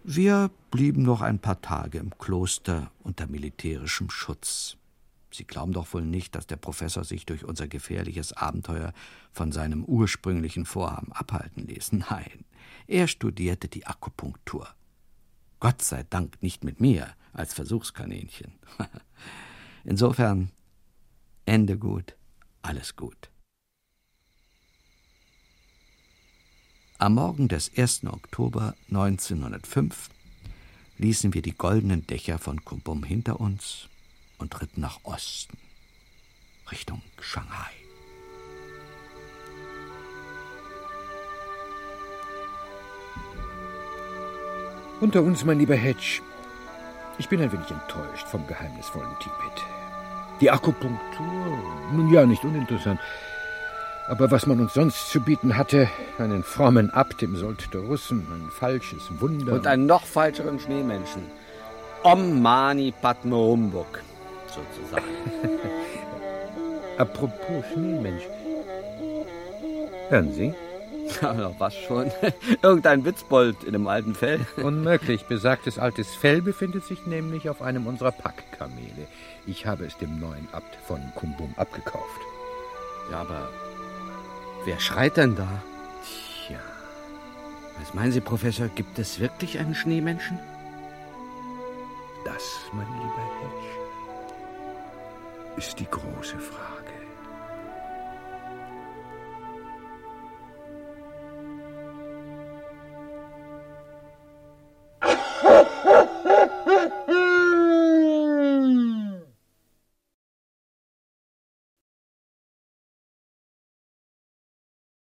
[0.04, 4.78] Wir blieben noch ein paar Tage im Kloster unter militärischem Schutz.
[5.32, 8.94] Sie glauben doch wohl nicht, dass der Professor sich durch unser gefährliches Abenteuer
[9.32, 11.94] von seinem ursprünglichen Vorhaben abhalten ließ.
[11.94, 12.46] Nein,
[12.88, 14.68] er studierte die Akupunktur.
[15.60, 18.54] Gott sei Dank nicht mit mir als Versuchskaninchen.
[19.84, 20.52] Insofern
[21.46, 22.16] Ende gut,
[22.62, 23.30] alles gut.
[26.98, 28.06] Am Morgen des 1.
[28.06, 30.10] Oktober 1905
[30.98, 33.88] ließen wir die goldenen Dächer von Kumpum hinter uns
[34.40, 35.58] und ritten nach Osten,
[36.72, 37.72] Richtung Shanghai.
[45.02, 46.22] Unter uns, mein lieber Hedge,
[47.20, 49.64] ich bin ein wenig enttäuscht vom geheimnisvollen Tibet.
[50.42, 51.58] Die Akupunktur,
[51.94, 53.00] nun ja, nicht uninteressant.
[54.10, 55.88] Aber was man uns sonst zu bieten hatte,
[56.18, 59.54] einen frommen Abt im Sold der Russen, ein falsches Wunder.
[59.54, 61.24] Und einen noch falscheren Schneemenschen.
[62.04, 64.02] Om Mani Padme Humbug,
[64.50, 65.06] sozusagen.
[66.98, 68.24] Apropos Schneemensch.
[70.10, 70.54] Hören Sie?
[71.24, 72.12] Ja, was schon?
[72.62, 74.46] Irgendein Witzbold in einem alten Fell.
[74.58, 75.26] Unmöglich.
[75.26, 79.08] Besagtes altes Fell befindet sich nämlich auf einem unserer Packkamele.
[79.48, 82.22] Ich habe es dem neuen Abt von Kumbum abgekauft.
[83.10, 83.50] Ja, aber
[84.66, 85.48] Wer schreit denn da?
[86.48, 86.60] Tja.
[87.80, 90.38] Was meinen Sie, Professor, gibt es wirklich einen Schneemenschen?
[92.26, 93.79] Das, mein lieber Hedge,
[95.60, 96.79] ist die große Frage.